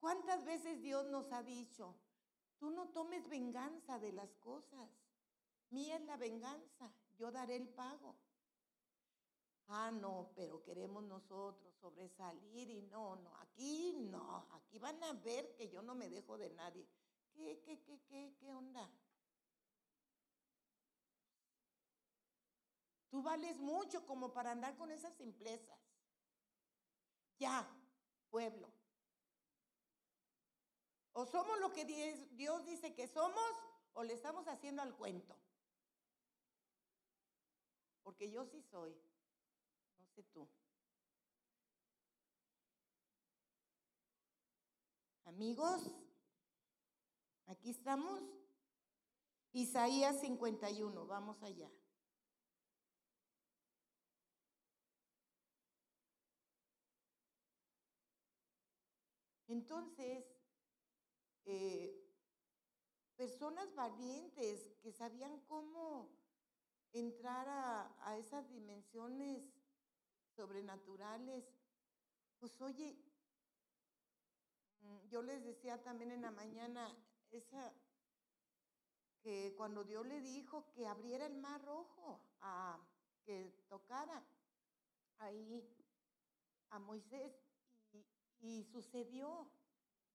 ¿Cuántas 0.00 0.44
veces 0.44 0.80
Dios 0.82 1.06
nos 1.06 1.32
ha 1.32 1.42
dicho, 1.42 1.94
tú 2.58 2.70
no 2.70 2.88
tomes 2.88 3.28
venganza 3.28 3.98
de 3.98 4.12
las 4.12 4.34
cosas? 4.36 4.90
Mía 5.70 5.96
es 5.96 6.02
la 6.02 6.16
venganza, 6.16 6.92
yo 7.18 7.30
daré 7.30 7.56
el 7.56 7.68
pago. 7.68 8.14
Ah, 9.68 9.90
no, 9.90 10.30
pero 10.36 10.62
queremos 10.62 11.02
nosotros 11.02 11.74
sobresalir 11.80 12.70
y 12.70 12.82
no, 12.82 13.16
no, 13.16 13.36
aquí 13.38 13.94
no, 14.10 14.46
aquí 14.52 14.78
van 14.78 15.02
a 15.02 15.12
ver 15.12 15.56
que 15.56 15.68
yo 15.68 15.82
no 15.82 15.94
me 15.94 16.08
dejo 16.08 16.38
de 16.38 16.50
nadie. 16.50 16.86
¿Qué, 17.32 17.60
qué, 17.64 17.80
qué, 17.82 18.00
qué, 18.08 18.36
qué 18.38 18.52
onda? 18.52 18.88
Tú 23.10 23.22
vales 23.22 23.58
mucho 23.58 24.06
como 24.06 24.32
para 24.32 24.50
andar 24.52 24.76
con 24.76 24.90
esas 24.90 25.14
simplezas. 25.16 25.78
Ya, 27.38 27.68
pueblo. 28.30 28.70
O 31.12 31.24
somos 31.24 31.58
lo 31.60 31.72
que 31.72 31.84
Dios 32.32 32.64
dice 32.66 32.94
que 32.94 33.08
somos 33.08 33.50
o 33.94 34.02
le 34.02 34.12
estamos 34.12 34.46
haciendo 34.48 34.82
al 34.82 34.94
cuento. 34.94 35.36
Porque 38.02 38.30
yo 38.30 38.44
sí 38.44 38.60
soy. 38.62 38.94
No 39.98 40.06
sé 40.08 40.22
tú. 40.24 40.48
Amigos, 45.24 45.90
aquí 47.46 47.70
estamos. 47.70 48.22
Isaías 49.52 50.20
51, 50.20 51.06
vamos 51.06 51.42
allá. 51.42 51.70
Entonces, 59.48 60.24
eh, 61.44 62.06
personas 63.16 63.74
valientes 63.74 64.74
que 64.82 64.92
sabían 64.92 65.40
cómo 65.46 66.10
entrar 66.92 67.46
a, 67.48 68.16
esas 68.18 68.48
dimensiones 68.50 69.42
sobrenaturales, 70.34 71.44
pues 72.38 72.60
oye, 72.60 72.98
mm, 74.80 75.08
yo 75.08 75.22
les 75.22 75.44
decía 75.44 75.82
también 75.82 76.12
en 76.12 76.22
la 76.22 76.30
mañana, 76.30 76.96
esa 77.30 77.72
que 79.22 79.54
cuando 79.56 79.82
Dios 79.82 80.06
le 80.06 80.20
dijo 80.20 80.70
que 80.72 80.86
abriera 80.86 81.26
el 81.26 81.36
mar 81.36 81.60
rojo, 81.64 82.20
a, 82.40 82.78
que 83.24 83.64
tocara 83.68 84.24
ahí 85.18 85.68
a 86.70 86.78
Moisés, 86.78 87.45
y 88.40 88.64
sucedió. 88.64 89.50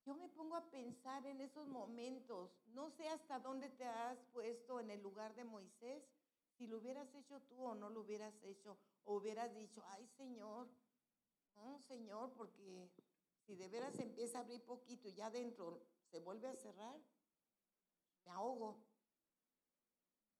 Yo 0.03 0.15
me 0.15 0.27
pongo 0.29 0.55
a 0.55 0.69
pensar 0.71 1.25
en 1.25 1.41
esos 1.41 1.67
momentos. 1.67 2.51
No 2.67 2.89
sé 2.89 3.07
hasta 3.07 3.39
dónde 3.39 3.69
te 3.69 3.85
has 3.85 4.19
puesto 4.33 4.79
en 4.79 4.89
el 4.89 5.01
lugar 5.01 5.35
de 5.35 5.43
Moisés, 5.43 6.03
si 6.57 6.67
lo 6.67 6.77
hubieras 6.77 7.13
hecho 7.15 7.41
tú 7.41 7.63
o 7.63 7.75
no 7.75 7.89
lo 7.89 8.01
hubieras 8.01 8.35
hecho, 8.43 8.77
o 9.03 9.15
hubieras 9.15 9.53
dicho, 9.55 9.83
ay 9.87 10.07
Señor, 10.07 10.67
no 11.55 11.79
Señor, 11.79 12.33
porque 12.33 12.91
si 13.45 13.55
de 13.55 13.67
veras 13.67 13.97
empieza 13.99 14.37
a 14.37 14.41
abrir 14.41 14.63
poquito 14.63 15.07
y 15.07 15.13
ya 15.13 15.27
adentro 15.27 15.81
se 16.09 16.19
vuelve 16.19 16.47
a 16.47 16.55
cerrar, 16.55 16.99
me 18.25 18.31
ahogo. 18.31 18.83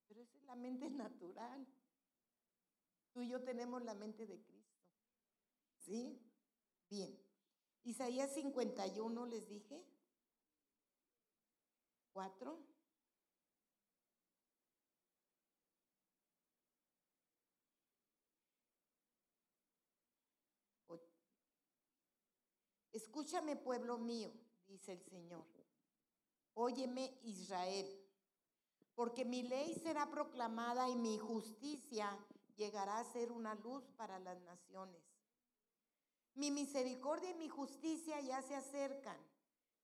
Pero 0.07 0.21
esa 0.21 0.38
es 0.38 0.43
la 0.43 0.55
mente 0.55 0.89
natural. 0.89 1.67
Tú 3.13 3.21
y 3.21 3.29
yo 3.29 3.43
tenemos 3.43 3.84
la 3.84 3.93
mente 3.93 4.25
de 4.25 4.41
Cristo. 4.41 4.77
¿Sí? 5.77 6.21
Bien. 6.89 7.30
Isaías 7.84 8.34
51 8.34 9.25
les 9.25 9.47
dije. 9.47 9.84
Cuatro. 12.13 12.71
Escúchame, 22.91 23.55
pueblo 23.55 23.97
mío, 23.97 24.34
dice 24.67 24.91
el 24.93 25.01
Señor. 25.03 25.45
Óyeme, 26.53 27.17
Israel, 27.23 27.88
porque 28.95 29.23
mi 29.23 29.43
ley 29.43 29.73
será 29.75 30.09
proclamada 30.09 30.89
y 30.89 30.95
mi 30.95 31.17
justicia 31.17 32.19
llegará 32.57 32.99
a 32.99 33.05
ser 33.05 33.32
una 33.32 33.55
luz 33.55 33.89
para 33.95 34.19
las 34.19 34.41
naciones. 34.41 35.11
Mi 36.36 36.51
misericordia 36.51 37.29
y 37.32 37.36
mi 37.36 37.49
justicia 37.49 38.19
ya 38.21 38.41
se 38.41 38.55
acercan. 38.55 39.17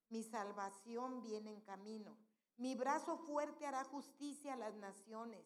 Mi 0.09 0.23
salvación 0.23 1.21
viene 1.21 1.51
en 1.51 1.61
camino. 1.61 2.17
Mi 2.57 2.75
brazo 2.75 3.17
fuerte 3.17 3.65
hará 3.65 3.83
justicia 3.83 4.53
a 4.53 4.57
las 4.57 4.75
naciones. 4.75 5.45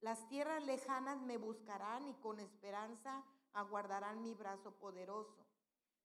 Las 0.00 0.28
tierras 0.28 0.64
lejanas 0.64 1.20
me 1.20 1.36
buscarán 1.36 2.08
y 2.08 2.14
con 2.14 2.40
esperanza 2.40 3.24
aguardarán 3.52 4.22
mi 4.22 4.34
brazo 4.34 4.72
poderoso. 4.72 5.46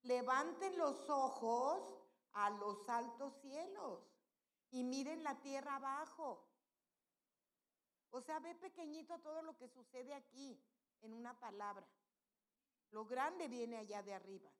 Levanten 0.02 0.78
los 0.78 1.10
ojos 1.10 1.96
a 2.34 2.50
los 2.50 2.88
altos 2.90 3.34
cielos 3.42 4.00
y 4.72 4.84
miren 4.84 5.24
la 5.24 5.40
tierra 5.42 5.76
abajo. 5.76 6.46
O 8.10 8.22
sea, 8.22 8.40
ve 8.40 8.54
pequeñito 8.56 9.20
todo 9.20 9.42
lo 9.42 9.56
que 9.58 9.68
sucede 9.68 10.14
aquí 10.14 10.60
en 11.02 11.14
una 11.14 11.40
palabra. 11.40 11.88
Lo 12.94 13.06
grande 13.06 13.48
viene 13.48 13.78
allá 13.78 14.04
de 14.04 14.14
arriba. 14.14 14.52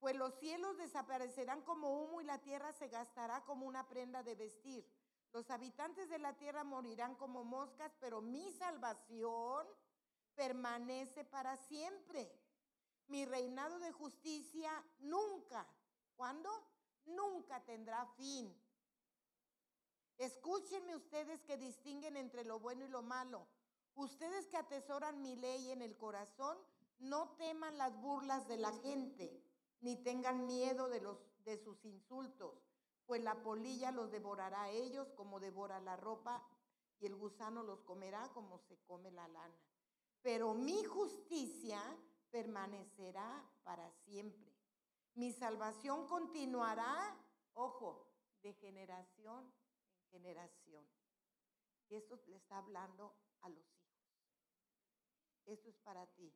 Pues 0.00 0.16
los 0.16 0.34
cielos 0.40 0.78
desaparecerán 0.78 1.60
como 1.62 2.02
humo 2.02 2.22
y 2.22 2.24
la 2.24 2.38
tierra 2.38 2.72
se 2.72 2.88
gastará 2.88 3.44
como 3.44 3.66
una 3.66 3.86
prenda 3.88 4.22
de 4.22 4.34
vestir. 4.34 4.90
Los 5.32 5.50
habitantes 5.50 6.08
de 6.08 6.18
la 6.18 6.32
tierra 6.38 6.64
morirán 6.64 7.14
como 7.14 7.44
moscas, 7.44 7.92
pero 8.00 8.22
mi 8.22 8.50
salvación 8.52 9.66
permanece 10.34 11.24
para 11.26 11.56
siempre. 11.58 12.32
Mi 13.06 13.26
reinado 13.26 13.78
de 13.78 13.92
justicia 13.92 14.72
nunca, 15.00 15.66
¿cuándo? 16.16 16.50
Nunca 17.04 17.62
tendrá 17.64 18.06
fin. 18.16 18.58
Escúchenme 20.16 20.96
ustedes 20.96 21.42
que 21.42 21.58
distinguen 21.58 22.16
entre 22.16 22.44
lo 22.44 22.58
bueno 22.58 22.86
y 22.86 22.88
lo 22.88 23.02
malo. 23.02 23.46
Ustedes 23.94 24.46
que 24.48 24.56
atesoran 24.56 25.20
mi 25.22 25.36
ley 25.36 25.70
en 25.70 25.82
el 25.82 25.96
corazón, 25.96 26.56
no 26.98 27.30
teman 27.36 27.76
las 27.78 28.00
burlas 28.00 28.48
de 28.48 28.56
la 28.56 28.72
gente, 28.72 29.42
ni 29.80 29.96
tengan 29.96 30.46
miedo 30.46 30.88
de, 30.88 31.00
los, 31.00 31.18
de 31.44 31.58
sus 31.58 31.84
insultos, 31.84 32.54
pues 33.06 33.22
la 33.22 33.42
polilla 33.42 33.90
los 33.90 34.10
devorará 34.10 34.62
a 34.62 34.70
ellos 34.70 35.10
como 35.12 35.40
devora 35.40 35.80
la 35.80 35.96
ropa, 35.96 36.42
y 37.00 37.06
el 37.06 37.16
gusano 37.16 37.64
los 37.64 37.82
comerá 37.82 38.30
como 38.32 38.58
se 38.58 38.78
come 38.86 39.10
la 39.10 39.26
lana. 39.26 39.58
Pero 40.22 40.54
mi 40.54 40.84
justicia 40.84 41.82
permanecerá 42.30 43.44
para 43.64 43.90
siempre. 44.04 44.52
Mi 45.14 45.32
salvación 45.32 46.06
continuará, 46.06 47.18
ojo, 47.54 48.06
de 48.42 48.54
generación 48.54 49.52
en 49.96 50.04
generación. 50.10 50.86
Y 51.88 51.96
esto 51.96 52.18
le 52.28 52.36
está 52.36 52.58
hablando 52.58 53.14
a 53.42 53.48
los 53.48 53.81
esto 55.52 55.68
es 55.68 55.78
para 55.78 56.06
ti. 56.06 56.32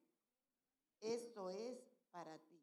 Esto 1.01 1.51
es 1.51 1.79
para 2.11 2.39
ti. 2.39 2.63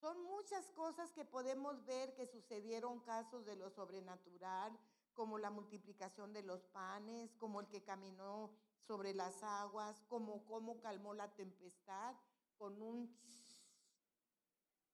Son 0.00 0.22
muchas 0.24 0.70
cosas 0.70 1.12
que 1.12 1.24
podemos 1.24 1.84
ver 1.84 2.14
que 2.14 2.26
sucedieron 2.26 3.00
casos 3.00 3.44
de 3.44 3.56
lo 3.56 3.70
sobrenatural, 3.70 4.78
como 5.12 5.38
la 5.38 5.50
multiplicación 5.50 6.32
de 6.32 6.42
los 6.42 6.64
panes, 6.66 7.34
como 7.34 7.60
el 7.60 7.68
que 7.68 7.82
caminó 7.82 8.54
sobre 8.86 9.12
las 9.14 9.42
aguas, 9.42 10.00
como 10.08 10.44
cómo 10.44 10.80
calmó 10.80 11.14
la 11.14 11.34
tempestad 11.34 12.14
con 12.56 12.80
un 12.82 13.16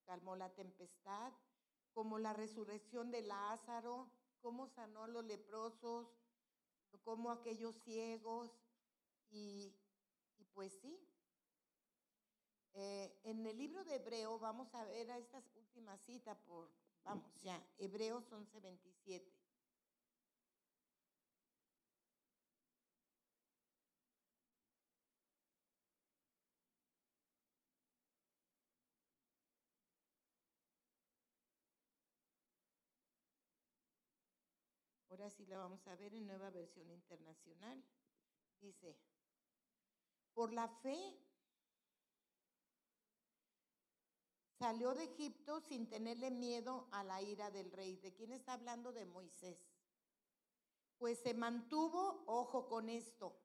calmó 0.05 0.37
la 0.37 0.55
tempestad, 0.55 1.33
como 1.95 2.19
la 2.19 2.35
resurrección 2.35 3.11
de 3.11 3.23
Lázaro, 3.23 4.11
cómo 4.43 4.69
sanó 4.69 5.05
a 5.05 5.09
los 5.09 5.25
leprosos, 5.25 6.13
como 7.03 7.31
aquellos 7.31 7.75
ciegos 7.77 8.51
y 9.31 9.75
y 9.75 9.75
pues 10.55 10.73
sí. 10.81 10.97
Eh, 12.75 13.13
en 13.25 13.47
el 13.47 13.59
libro 13.59 13.85
de 13.85 13.97
Hebreo, 13.97 14.39
vamos 14.39 14.75
a 14.75 14.85
ver 14.85 15.11
a 15.11 15.19
esta 15.19 15.43
última 15.55 15.97
cita 15.99 16.37
por, 16.47 16.71
vamos 17.05 17.33
ya, 17.43 17.61
Hebreos 17.79 18.33
11:27. 18.33 19.33
Ahora 35.11 35.31
sí 35.31 35.47
la 35.47 35.59
vamos 35.59 35.87
a 35.87 35.95
ver 35.95 36.13
en 36.15 36.27
nueva 36.27 36.51
versión 36.51 36.91
internacional. 36.91 37.85
Dice, 38.61 38.97
por 40.35 40.53
la 40.53 40.69
fe 40.69 41.19
salió 44.59 44.95
de 44.95 45.05
Egipto 45.05 45.61
sin 45.61 45.89
tenerle 45.89 46.31
miedo 46.31 46.89
a 46.91 47.05
la 47.05 47.23
ira 47.23 47.51
del 47.51 47.71
rey. 47.71 47.97
¿De 47.97 48.15
quién 48.15 48.33
está 48.33 48.55
hablando? 48.55 48.93
De 48.93 49.05
Moisés. 49.05 49.59
Pues 50.99 51.19
se 51.19 51.35
mantuvo, 51.35 52.25
ojo 52.27 52.67
con 52.67 52.89
esto, 52.89 53.37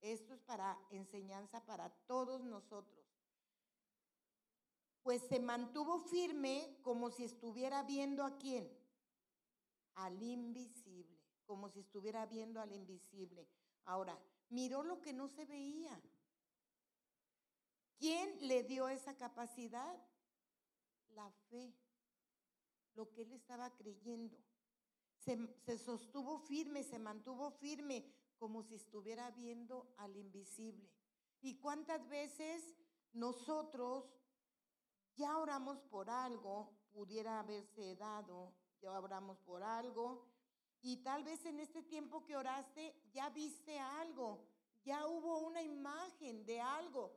esto 0.00 0.32
es 0.32 0.40
para 0.40 0.78
enseñanza 0.90 1.64
para 1.66 1.90
todos 2.06 2.42
nosotros. 2.42 3.04
Pues 5.02 5.22
se 5.22 5.40
mantuvo 5.40 5.98
firme 5.98 6.78
como 6.82 7.10
si 7.10 7.24
estuviera 7.24 7.82
viendo 7.82 8.24
a 8.24 8.36
quién? 8.38 8.70
Al 9.94 10.22
invisible, 10.22 11.18
como 11.44 11.68
si 11.68 11.80
estuviera 11.80 12.24
viendo 12.26 12.60
al 12.60 12.72
invisible. 12.72 13.46
Ahora, 13.84 14.18
miró 14.50 14.82
lo 14.82 15.00
que 15.00 15.12
no 15.12 15.28
se 15.28 15.46
veía. 15.46 16.00
¿Quién 17.96 18.46
le 18.46 18.62
dio 18.64 18.88
esa 18.88 19.16
capacidad? 19.16 19.94
La 21.08 21.30
fe, 21.48 21.74
lo 22.94 23.10
que 23.10 23.22
él 23.22 23.32
estaba 23.32 23.74
creyendo. 23.76 24.36
Se, 25.18 25.78
sostuvo 25.78 26.38
firme, 26.38 26.82
se 26.82 26.98
mantuvo 26.98 27.50
firme, 27.50 28.10
como 28.38 28.62
si 28.62 28.74
estuviera 28.74 29.30
viendo 29.32 29.92
al 29.98 30.16
invisible. 30.16 30.90
¿Y 31.42 31.58
cuántas 31.58 32.08
veces 32.08 32.74
nosotros 33.12 34.04
ya 35.16 35.36
oramos 35.36 35.82
por 35.82 36.08
algo, 36.08 36.72
pudiera 36.92 37.40
haberse 37.40 37.96
dado, 37.96 38.54
ya 38.80 38.98
oramos 38.98 39.38
por 39.40 39.62
algo, 39.62 40.29
y 40.82 40.98
tal 40.98 41.24
vez 41.24 41.44
en 41.44 41.60
este 41.60 41.82
tiempo 41.82 42.24
que 42.24 42.36
oraste 42.36 42.94
ya 43.12 43.28
viste 43.30 43.78
algo, 43.78 44.46
ya 44.84 45.06
hubo 45.06 45.38
una 45.38 45.62
imagen 45.62 46.44
de 46.46 46.60
algo, 46.60 47.12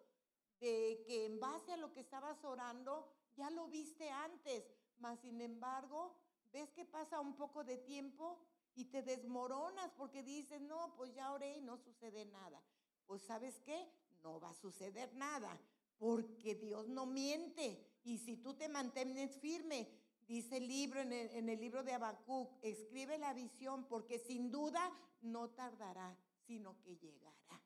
de 0.60 1.04
que 1.06 1.26
en 1.26 1.40
base 1.40 1.74
a 1.74 1.78
lo 1.78 1.92
que 1.94 2.02
estabas 2.02 2.44
orando, 2.44 3.10
ya 3.36 3.50
lo 3.50 3.68
viste 3.68 4.10
antes, 4.10 4.64
mas 4.98 5.20
sin 5.20 5.42
embargo, 5.42 6.16
ves 6.52 6.72
que 6.72 6.86
pasa 6.86 7.20
un 7.20 7.36
poco 7.36 7.64
de 7.64 7.78
tiempo 7.78 8.40
y 8.76 8.86
te 8.86 9.02
desmoronas 9.02 9.92
porque 9.98 10.24
dices, 10.24 10.62
no, 10.62 10.94
pues 10.96 11.14
ya 11.14 11.32
oré 11.32 11.58
y 11.58 11.62
no 11.62 11.78
sucede 11.78 12.26
nada. 12.26 12.62
Pues 13.06 13.22
sabes 13.24 13.60
qué, 13.62 13.92
no 14.24 14.40
va 14.40 14.50
a 14.50 14.54
suceder 14.54 15.14
nada 15.16 15.60
porque 15.98 16.56
Dios 16.56 16.88
no 16.88 17.06
miente. 17.06 17.86
Y 18.04 18.18
si 18.18 18.38
tú 18.38 18.54
te 18.56 18.68
mantienes 18.68 19.38
firme, 19.38 19.90
dice 20.28 20.58
el 20.58 20.68
libro 20.68 21.02
en 21.02 21.12
el, 21.50 21.60
libro 21.60 21.84
de 21.84 21.94
Habacuc, 21.94 22.52
escribe 22.62 23.18
la 23.18 23.34
visión 23.34 23.86
porque 23.86 24.20
sin 24.20 24.52
duda 24.52 24.92
no 25.22 25.50
tardará, 25.52 26.18
sino 26.46 26.80
que 26.82 26.96
llegará. 26.98 27.62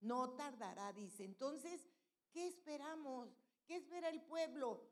No 0.00 0.30
tardará, 0.30 0.92
dice. 0.92 1.24
Entonces, 1.24 1.86
¿qué 2.32 2.46
esperamos? 2.46 3.28
¿Qué 3.66 3.76
espera 3.76 4.08
el 4.08 4.22
pueblo? 4.22 4.88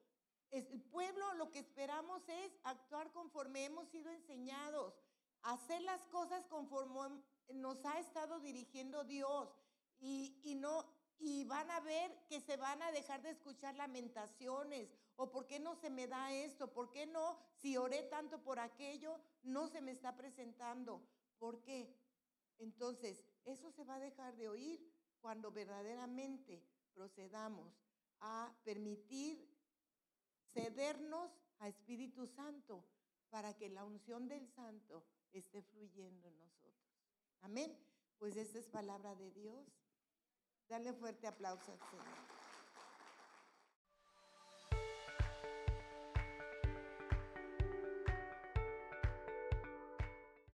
El 0.51 0.81
pueblo 0.83 1.35
lo 1.35 1.51
que 1.51 1.59
esperamos 1.59 2.23
es 2.29 2.53
actuar 2.63 3.13
conforme 3.13 3.65
hemos 3.65 3.89
sido 3.89 4.11
enseñados, 4.11 4.95
hacer 5.43 5.83
las 5.83 6.07
cosas 6.07 6.47
conforme 6.47 7.23
nos 7.55 7.85
ha 7.85 7.99
estado 7.99 8.41
dirigiendo 8.41 9.05
Dios 9.05 9.49
y, 9.99 10.41
y 10.45 10.55
no 10.55 10.87
y 11.19 11.45
van 11.45 11.71
a 11.71 11.81
ver 11.81 12.15
que 12.29 12.41
se 12.41 12.57
van 12.57 12.83
a 12.83 12.93
dejar 12.93 13.23
de 13.23 13.31
escuchar 13.31 13.75
lamentaciones 13.75 14.89
o 15.17 15.31
por 15.31 15.47
qué 15.47 15.59
no 15.59 15.75
se 15.75 15.91
me 15.91 16.07
da 16.07 16.33
esto, 16.33 16.73
por 16.73 16.91
qué 16.91 17.07
no, 17.07 17.39
si 17.55 17.77
oré 17.77 18.03
tanto 18.05 18.43
por 18.43 18.59
aquello, 18.59 19.19
no 19.43 19.67
se 19.69 19.81
me 19.81 19.93
está 19.93 20.17
presentando. 20.17 21.03
¿Por 21.39 21.63
qué? 21.63 21.95
Entonces, 22.59 23.25
eso 23.45 23.71
se 23.71 23.85
va 23.85 23.97
a 23.97 24.01
dejar 24.01 24.37
de 24.37 24.49
oír 24.49 24.93
cuando 25.21 25.51
verdaderamente 25.51 26.63
procedamos 26.95 27.73
a 28.21 28.55
permitir 28.65 29.47
cedernos 30.53 31.31
a 31.59 31.69
Espíritu 31.69 32.27
Santo 32.27 32.85
para 33.31 33.55
que 33.57 33.69
la 33.69 33.85
unción 33.85 34.29
del 34.29 34.47
Santo 34.49 35.05
esté 35.33 35.63
fluyendo 35.63 36.29
en 36.29 36.39
nosotros. 36.39 36.77
Amén. 37.43 37.77
Pues 38.19 38.37
esta 38.37 38.59
es 38.59 38.69
palabra 38.69 39.15
de 39.15 39.31
Dios. 39.33 39.67
Dale 40.69 40.93
fuerte 40.93 41.27
aplauso 41.27 41.73
al 41.73 41.79
Señor. 41.91 42.36